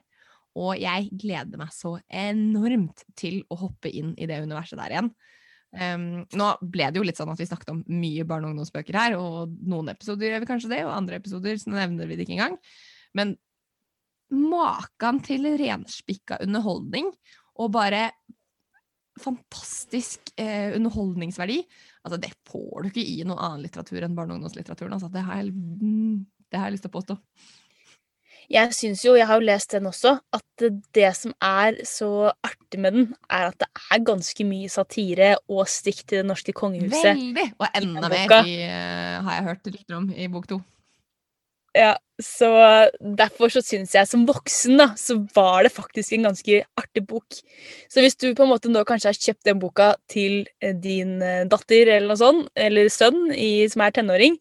Og 0.59 0.75
jeg 0.77 1.07
gleder 1.17 1.61
meg 1.61 1.71
så 1.73 1.95
enormt 2.11 3.05
til 3.17 3.41
å 3.49 3.57
hoppe 3.63 3.89
inn 3.89 4.11
i 4.21 4.27
det 4.29 4.41
universet 4.43 4.77
der 4.81 4.93
igjen. 4.93 5.13
Um, 5.73 6.03
nå 6.37 6.51
ble 6.61 6.91
det 6.93 6.99
jo 6.99 7.05
litt 7.07 7.17
sånn 7.17 7.31
at 7.33 7.39
vi 7.41 7.47
snakket 7.49 7.71
om 7.73 7.79
mye 7.89 8.25
barne- 8.29 8.45
og 8.45 8.53
ungdomsbøker 8.53 8.97
her, 8.97 9.15
og 9.17 9.55
noen 9.65 9.89
episoder 9.95 10.29
gjør 10.29 10.43
vi 10.43 10.49
kanskje 10.51 10.69
det, 10.75 10.83
og 10.85 10.93
andre 10.93 11.17
episoder 11.17 11.57
så 11.57 11.73
nevner 11.73 12.09
vi 12.09 12.17
det 12.19 12.27
ikke 12.27 12.35
engang. 12.37 12.59
Men 13.17 13.33
maken 14.33 15.23
til 15.25 15.49
renspikka 15.57 16.37
underholdning, 16.45 17.09
og 17.57 17.73
bare 17.73 18.11
fantastisk 19.21 20.31
eh, 20.39 20.73
underholdningsverdi, 20.75 21.59
altså 22.03 22.19
det 22.21 22.31
får 22.49 22.83
du 22.85 22.89
ikke 22.89 23.05
i 23.05 23.19
noen 23.23 23.39
annen 23.39 23.65
litteratur 23.65 24.01
enn 24.01 24.15
barne- 24.17 24.33
og 24.33 24.41
ungdomslitteraturen. 24.41 24.95
Altså, 24.95 25.11
det, 25.13 25.25
har 25.27 25.41
jeg, 25.41 25.53
mm, 25.53 26.47
det 26.49 26.59
har 26.59 26.69
jeg 26.69 26.77
lyst 26.77 26.87
til 26.87 26.93
å 26.93 26.97
påstå. 26.97 27.19
Jeg 28.51 28.75
syns 28.75 29.03
jo, 29.05 29.13
jeg 29.15 29.27
har 29.29 29.39
jo 29.39 29.47
lest 29.47 29.71
den 29.71 29.87
også, 29.87 30.17
at 30.35 30.65
det 30.95 31.11
som 31.15 31.31
er 31.39 31.77
så 31.87 32.09
artig 32.43 32.81
med 32.81 32.97
den, 32.97 33.07
er 33.31 33.47
at 33.53 33.57
det 33.61 33.69
er 33.87 34.03
ganske 34.03 34.45
mye 34.47 34.71
satire 34.71 35.29
og 35.47 35.63
stikk 35.71 36.03
til 36.03 36.21
det 36.21 36.27
norske 36.27 36.55
kongehuset. 36.55 37.13
Veldig! 37.13 37.47
Og 37.57 37.79
enda 37.79 38.11
mer 38.11 38.35
i, 38.43 38.57
eh, 38.67 39.21
har 39.23 39.39
jeg 39.39 39.47
hørt 39.47 39.71
rykter 39.71 39.99
om 40.01 40.11
i 40.11 40.27
bok 40.27 40.49
to. 40.51 40.59
Ja, 41.73 41.95
så 42.21 42.49
derfor 43.17 43.49
så 43.49 43.63
syns 43.65 43.95
jeg 43.95 44.05
som 44.05 44.27
voksen, 44.29 44.75
da, 44.77 44.91
så 44.99 45.15
var 45.33 45.65
det 45.65 45.73
faktisk 45.73 46.13
en 46.13 46.27
ganske 46.29 46.59
artig 46.77 47.01
bok. 47.09 47.39
Så 47.89 48.03
hvis 48.03 48.17
du 48.21 48.27
på 48.37 48.45
en 48.45 48.51
måte 48.51 48.69
nå 48.69 48.83
kanskje 48.85 49.09
har 49.09 49.17
kjøpt 49.17 49.49
den 49.49 49.61
boka 49.61 49.93
til 50.11 50.43
eh, 50.61 50.75
din 50.77 51.17
eh, 51.25 51.47
datter 51.49 51.89
eller 51.95 52.11
noe 52.11 52.21
sånt, 52.21 52.51
eller 52.53 52.91
sønn 52.93 53.33
i, 53.33 53.65
som 53.71 53.85
er 53.85 53.97
tenåring, 53.97 54.37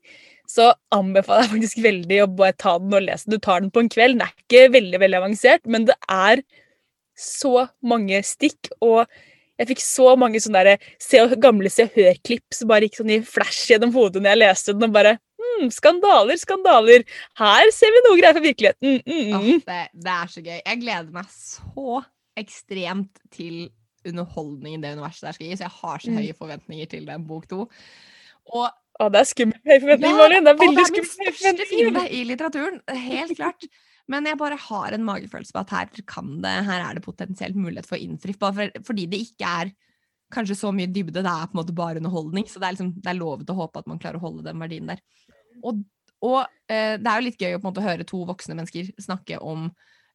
så 0.53 0.75
anbefaler 0.93 1.47
jeg 1.47 1.55
faktisk 1.55 1.83
veldig 1.87 2.21
å 2.27 2.31
bare 2.37 2.59
ta 2.61 2.77
den 2.83 2.99
og 2.99 3.07
lese 3.07 3.25
den. 3.25 3.39
Du 3.39 3.47
tar 3.49 3.65
den 3.65 3.73
på 3.73 3.81
en 3.81 3.91
kveld. 3.93 4.19
Den 4.19 4.27
er 4.27 4.37
ikke 4.37 4.69
veldig 4.77 5.01
veldig 5.01 5.21
avansert, 5.23 5.65
men 5.65 5.89
det 5.89 5.97
er 6.13 6.45
så 7.17 7.69
mange 7.81 8.21
stikk, 8.27 8.73
og 8.85 9.07
jeg 9.61 9.69
fikk 9.73 9.83
så 9.85 10.13
mange 10.19 10.41
sånne 10.43 10.65
der, 10.67 10.87
se, 11.01 11.21
gamle 11.41 11.71
Se 11.73 11.87
og 11.87 11.97
Hør-klipp 11.97 12.57
som 12.57 12.69
bare 12.71 12.89
gikk 12.89 13.01
sånn 13.01 13.13
i 13.15 13.21
flash 13.25 13.71
gjennom 13.71 13.93
hodet 13.95 14.21
når 14.21 14.35
jeg 14.35 14.43
leste 14.43 14.75
den, 14.77 14.89
og 14.89 14.97
bare 14.97 15.17
hm, 15.43 15.69
Skandaler, 15.75 16.39
skandaler. 16.41 17.05
Her 17.41 17.71
ser 17.75 17.93
vi 17.95 18.03
noe 18.07 18.19
greier 18.21 18.37
fra 18.39 18.45
virkeligheten. 18.45 18.99
Mm, 19.07 19.37
mm. 19.37 19.63
det, 19.69 19.81
det 20.07 20.17
er 20.17 20.33
så 20.35 20.43
gøy. 20.45 20.59
Jeg 20.61 20.81
gleder 20.83 21.15
meg 21.15 21.31
så 21.35 22.03
ekstremt 22.41 23.23
til 23.35 23.65
underholdningen 24.09 24.83
det 24.83 24.95
universet 24.97 25.29
der 25.29 25.37
skal 25.37 25.47
gi, 25.51 25.57
så 25.61 25.67
jeg 25.69 25.77
har 25.81 26.03
så 26.03 26.11
Mm. 26.11 26.17
høye 26.23 26.35
forventninger 26.39 26.89
til 26.91 27.05
den 27.07 27.27
bok 27.29 27.45
to. 27.51 27.67
Og 28.53 28.71
Å, 29.01 29.07
det 29.09 29.23
er 29.23 29.25
skummelt 29.25 29.65
høy 29.65 29.79
forventning, 29.81 30.13
Ja, 30.13 30.19
Malin. 30.21 30.45
Det 30.45 30.51
er 30.53 30.59
veldig 30.61 30.83
skummelt. 30.85 31.15
det 31.17 31.23
er 31.25 31.33
min 31.33 31.39
største 31.41 31.65
fiende 31.71 32.03
i 32.13 32.19
litteraturen, 32.29 32.81
helt 32.93 33.37
klart. 33.39 33.65
Men 34.13 34.27
jeg 34.29 34.37
bare 34.39 34.59
har 34.61 34.93
en 34.93 35.07
magefølelse 35.07 35.55
på 35.55 35.63
at 35.63 35.71
her, 35.73 36.03
kan 36.07 36.29
det, 36.43 36.53
her 36.67 36.83
er 36.91 36.99
det 36.99 37.03
potensielt 37.03 37.57
mulighet 37.57 37.89
for 37.89 37.97
innfritt. 37.97 38.39
Bare 38.39 38.53
for, 38.53 38.85
fordi 38.85 39.07
det 39.09 39.23
ikke 39.25 39.49
er 39.49 39.73
kanskje 40.33 40.59
så 40.61 40.73
mye 40.77 40.91
dybde, 40.93 41.23
det 41.25 41.33
er 41.33 41.49
på 41.49 41.57
en 41.57 41.61
måte 41.63 41.75
bare 41.75 42.03
underholdning. 42.03 42.45
Så 42.51 42.61
det 42.61 42.69
er, 42.69 42.77
liksom, 42.77 42.93
det 43.01 43.11
er 43.15 43.19
lovet 43.19 43.51
å 43.53 43.57
håpe 43.63 43.81
at 43.81 43.89
man 43.91 43.99
klarer 44.03 44.21
å 44.21 44.27
holde 44.27 44.45
den 44.45 44.61
verdien 44.61 44.93
der. 44.93 45.01
Og, 45.63 45.83
og 46.25 46.41
eh, 46.71 46.99
det 46.99 47.09
er 47.09 47.21
jo 47.21 47.27
litt 47.29 47.41
gøy 47.41 47.57
å 47.57 47.61
på 47.61 47.67
en 47.67 47.71
måte 47.71 47.87
høre 47.87 48.09
to 48.09 48.23
voksne 48.29 48.57
mennesker 48.59 48.93
snakke 49.03 49.41
om 49.41 49.69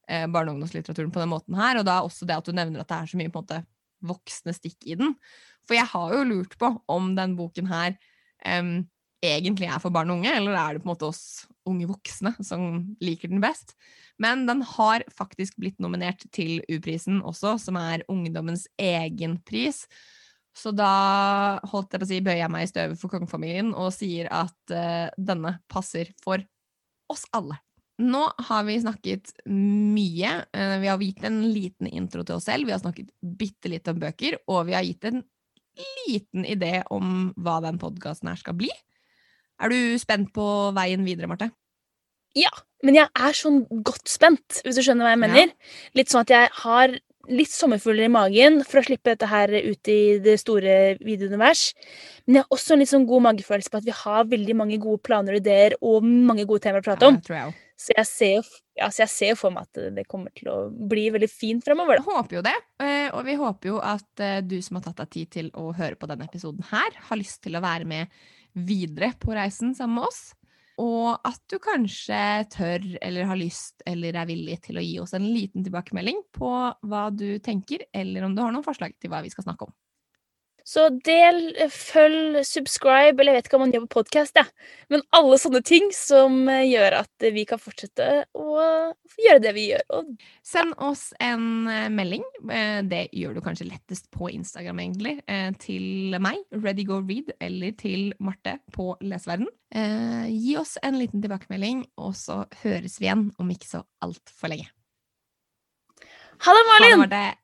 eh, 0.10 0.26
barne- 0.26 0.52
og 0.52 0.58
ungdomslitteraturen 0.58 1.13
på 1.13 1.23
den 1.23 1.34
måten 1.34 1.58
her, 1.60 1.80
og 1.80 1.88
da 1.88 2.02
også 2.04 2.28
det 2.28 2.39
at 2.39 2.47
du 2.47 2.56
nevner 2.56 2.84
at 2.84 2.91
det 2.91 3.00
er 3.00 3.12
så 3.12 3.19
mye 3.19 3.32
på 3.32 3.41
en 3.41 3.47
måte 3.47 3.63
voksne 4.08 4.54
stikk 4.56 4.88
i 4.88 4.97
den. 5.00 5.15
For 5.67 5.78
jeg 5.78 5.89
har 5.91 6.13
jo 6.15 6.28
lurt 6.30 6.54
på 6.60 6.71
om 6.91 7.12
den 7.17 7.36
boken 7.38 7.69
her 7.69 7.97
eh, 8.45 8.78
egentlig 9.26 9.69
er 9.69 9.82
for 9.82 9.93
barn 9.93 10.12
og 10.12 10.21
unge, 10.21 10.34
eller 10.38 10.58
er 10.58 10.76
det 10.76 10.84
på 10.84 10.89
en 10.89 10.93
måte 10.93 11.10
oss 11.10 11.23
unge 11.67 11.88
voksne 11.89 12.36
som 12.45 12.84
liker 13.04 13.32
den 13.32 13.41
best? 13.43 13.73
Men 14.21 14.45
den 14.50 14.63
har 14.65 15.06
faktisk 15.13 15.58
blitt 15.62 15.82
nominert 15.84 16.23
til 16.34 16.62
U-prisen 16.69 17.21
også, 17.21 17.58
som 17.62 17.78
er 17.80 18.06
ungdommens 18.10 18.67
egen 18.82 19.38
pris. 19.45 19.86
Så 20.58 20.72
da 20.74 20.89
holdt 21.70 21.93
jeg 21.93 22.02
på 22.02 22.08
å 22.08 22.10
si, 22.10 22.20
bøyer 22.26 22.41
jeg 22.41 22.52
meg 22.54 22.65
i 22.65 22.70
støvet 22.72 23.00
for 23.02 23.13
kongefamilien 23.13 23.72
og 23.78 23.91
sier 23.93 24.30
at 24.34 24.74
uh, 24.74 25.08
denne 25.22 25.58
passer 25.70 26.10
for 26.24 26.41
oss 27.13 27.28
alle. 27.38 27.60
Nå 28.02 28.24
har 28.50 28.65
vi 28.65 28.80
snakket 28.82 29.32
mye. 29.50 30.32
Uh, 30.54 30.78
vi 30.82 30.89
har 30.89 31.04
gitt 31.06 31.24
en 31.30 31.39
liten 31.54 31.89
intro 31.89 32.26
til 32.26 32.39
oss 32.39 32.50
selv, 32.50 32.65
vi 32.65 32.74
har 32.74 32.82
snakket 32.82 33.13
bitte 33.22 33.70
litt 33.70 33.89
om 33.91 34.02
bøker, 34.02 34.39
og 34.50 34.65
vi 34.72 34.78
har 34.78 34.86
gitt 34.88 35.06
en 35.12 35.22
liten 36.08 36.46
idé 36.50 36.80
om 36.93 37.32
hva 37.38 37.60
den 37.62 37.78
podkasten 37.82 38.32
her 38.32 38.41
skal 38.41 38.58
bli. 38.58 38.72
Er 39.62 39.74
du 39.74 39.98
spent 40.02 40.34
på 40.34 40.46
veien 40.78 41.06
videre, 41.06 41.30
Marte? 41.30 41.52
Ja, 42.38 42.52
men 42.86 42.98
jeg 42.98 43.10
er 43.13 43.38
sånn 43.38 43.63
godt 43.86 44.10
spent, 44.10 44.60
hvis 44.65 44.78
du 44.78 44.84
skjønner 44.86 45.08
hva 45.08 45.13
jeg 45.13 45.22
Ja. 45.22 45.26
mener. 45.28 45.54
Litt 45.98 46.10
sånn 46.13 46.26
at 46.26 46.34
jeg 46.34 46.50
har 46.63 46.98
litt 47.32 47.52
sommerfugler 47.52 48.08
i 48.08 48.13
magen 48.13 48.62
for 48.68 48.82
å 48.82 48.86
slippe 48.88 49.13
dette 49.13 49.30
her 49.30 49.52
ut 49.52 49.92
i 49.92 50.18
det 50.24 50.38
store 50.42 50.98
videounivers. 51.04 51.70
Men 52.26 52.40
jeg 52.40 52.46
har 52.46 52.58
også 52.58 52.76
en 52.76 52.84
litt 52.84 52.92
sånn 52.92 53.08
god 53.10 53.26
magefølelse 53.30 53.74
på 53.74 53.82
at 53.82 53.88
vi 53.88 53.96
har 53.96 54.30
veldig 54.32 54.58
mange 54.58 54.80
gode 54.84 55.04
planer 55.06 55.38
og 55.38 55.44
ideer 55.44 55.78
og 55.82 56.06
mange 56.08 56.48
gode 56.48 56.66
temaer 56.66 56.84
å 56.84 56.88
prate 56.88 57.10
om. 57.10 57.20
Ja, 57.28 57.48
jeg. 57.48 57.58
Så 57.78 57.94
jeg 57.94 58.10
ser 58.10 58.48
ja, 58.78 58.88
så 58.94 59.04
jeg 59.04 59.12
ser 59.13 59.38
for 59.38 59.54
meg 59.54 59.68
at 59.68 59.94
det 59.94 60.06
kommer 60.10 60.34
til 60.38 60.50
å 60.50 60.58
bli 60.70 61.08
veldig 61.13 61.30
fint 61.30 61.66
fremover. 61.66 62.02
Da. 62.02 62.06
håper 62.06 62.40
jo 62.40 62.44
det, 62.46 62.56
eh, 62.84 63.08
og 63.10 63.24
vi 63.26 63.38
håper 63.38 63.72
jo 63.72 63.78
at 63.82 64.24
eh, 64.24 64.40
du 64.46 64.58
som 64.66 64.78
har 64.78 64.88
tatt 64.88 65.04
deg 65.04 65.13
tid 65.13 65.32
til 65.34 65.52
å 65.58 65.72
høre 65.78 65.98
på 65.98 66.10
denne 66.10 66.26
episoden 66.30 66.66
her, 66.72 67.00
har 67.10 67.20
lyst 67.20 67.42
til 67.46 67.58
å 67.58 67.63
være 67.63 67.90
med 67.90 68.13
videre 68.58 69.13
på 69.22 69.34
reisen 69.38 69.74
sammen 69.78 70.00
med 70.00 70.10
oss. 70.10 70.22
Og 70.78 71.18
at 71.26 71.40
du 71.50 71.58
kanskje 71.62 72.20
tør 72.54 72.84
eller 73.02 73.26
har 73.26 73.40
lyst 73.40 73.82
eller 73.90 74.20
er 74.20 74.30
villig 74.30 74.60
til 74.68 74.78
å 74.78 74.84
gi 74.86 75.00
oss 75.02 75.16
en 75.18 75.26
liten 75.26 75.66
tilbakemelding 75.66 76.22
på 76.38 76.52
hva 76.86 77.08
du 77.10 77.40
tenker, 77.44 77.88
eller 77.90 78.28
om 78.28 78.36
du 78.38 78.44
har 78.44 78.54
noen 78.54 78.66
forslag 78.66 78.94
til 79.02 79.10
hva 79.13 79.24
vi 79.26 79.34
skal 79.34 79.48
snakke 79.48 79.66
om. 79.66 79.74
Så 80.68 80.90
del, 81.08 81.54
følg, 81.72 82.42
subscribe, 82.44 83.16
eller 83.22 83.32
jeg 83.32 83.38
vet 83.38 83.46
ikke 83.48 83.56
hva 83.56 83.62
man 83.62 83.72
gjør 83.72 83.86
på 83.86 84.02
podkast, 84.02 84.36
ja. 84.36 84.44
men 84.92 85.00
alle 85.16 85.38
sånne 85.40 85.62
ting 85.64 85.86
som 85.96 86.42
eh, 86.52 86.66
gjør 86.68 86.98
at 87.00 87.28
vi 87.32 87.46
kan 87.48 87.62
fortsette 87.62 88.08
å 88.36 88.58
gjøre 89.16 89.40
det 89.46 89.54
vi 89.56 89.64
gjør. 89.70 89.86
Og 89.96 90.10
Send 90.44 90.76
oss 90.84 91.14
en 91.24 91.72
eh, 91.72 91.88
melding. 91.88 92.28
eh, 92.52 92.82
Det 92.84 93.06
gjør 93.16 93.38
du 93.40 93.42
kanskje 93.48 93.70
lettest 93.70 94.12
på 94.12 94.28
Instagram, 94.36 94.84
egentlig. 94.84 95.16
eh, 95.32 95.56
Til 95.64 96.20
meg, 96.20 96.44
ReadyGoRead, 96.52 97.32
eller 97.40 97.72
til 97.80 98.12
Marte 98.20 98.58
på 98.76 98.92
Leseverden. 99.08 99.48
Eh, 99.72 100.28
Gi 100.36 100.60
oss 100.60 100.76
en 100.84 101.00
liten 101.00 101.24
tilbakemelding, 101.24 101.86
og 101.96 102.12
så 102.20 102.44
høres 102.66 103.00
vi 103.00 103.08
igjen 103.08 103.30
om 103.40 103.56
ikke 103.56 103.72
så 103.72 103.86
altfor 104.04 104.52
lenge. 104.52 104.68
ha 106.44 106.54
det, 106.60 106.70
Malin! 106.76 107.38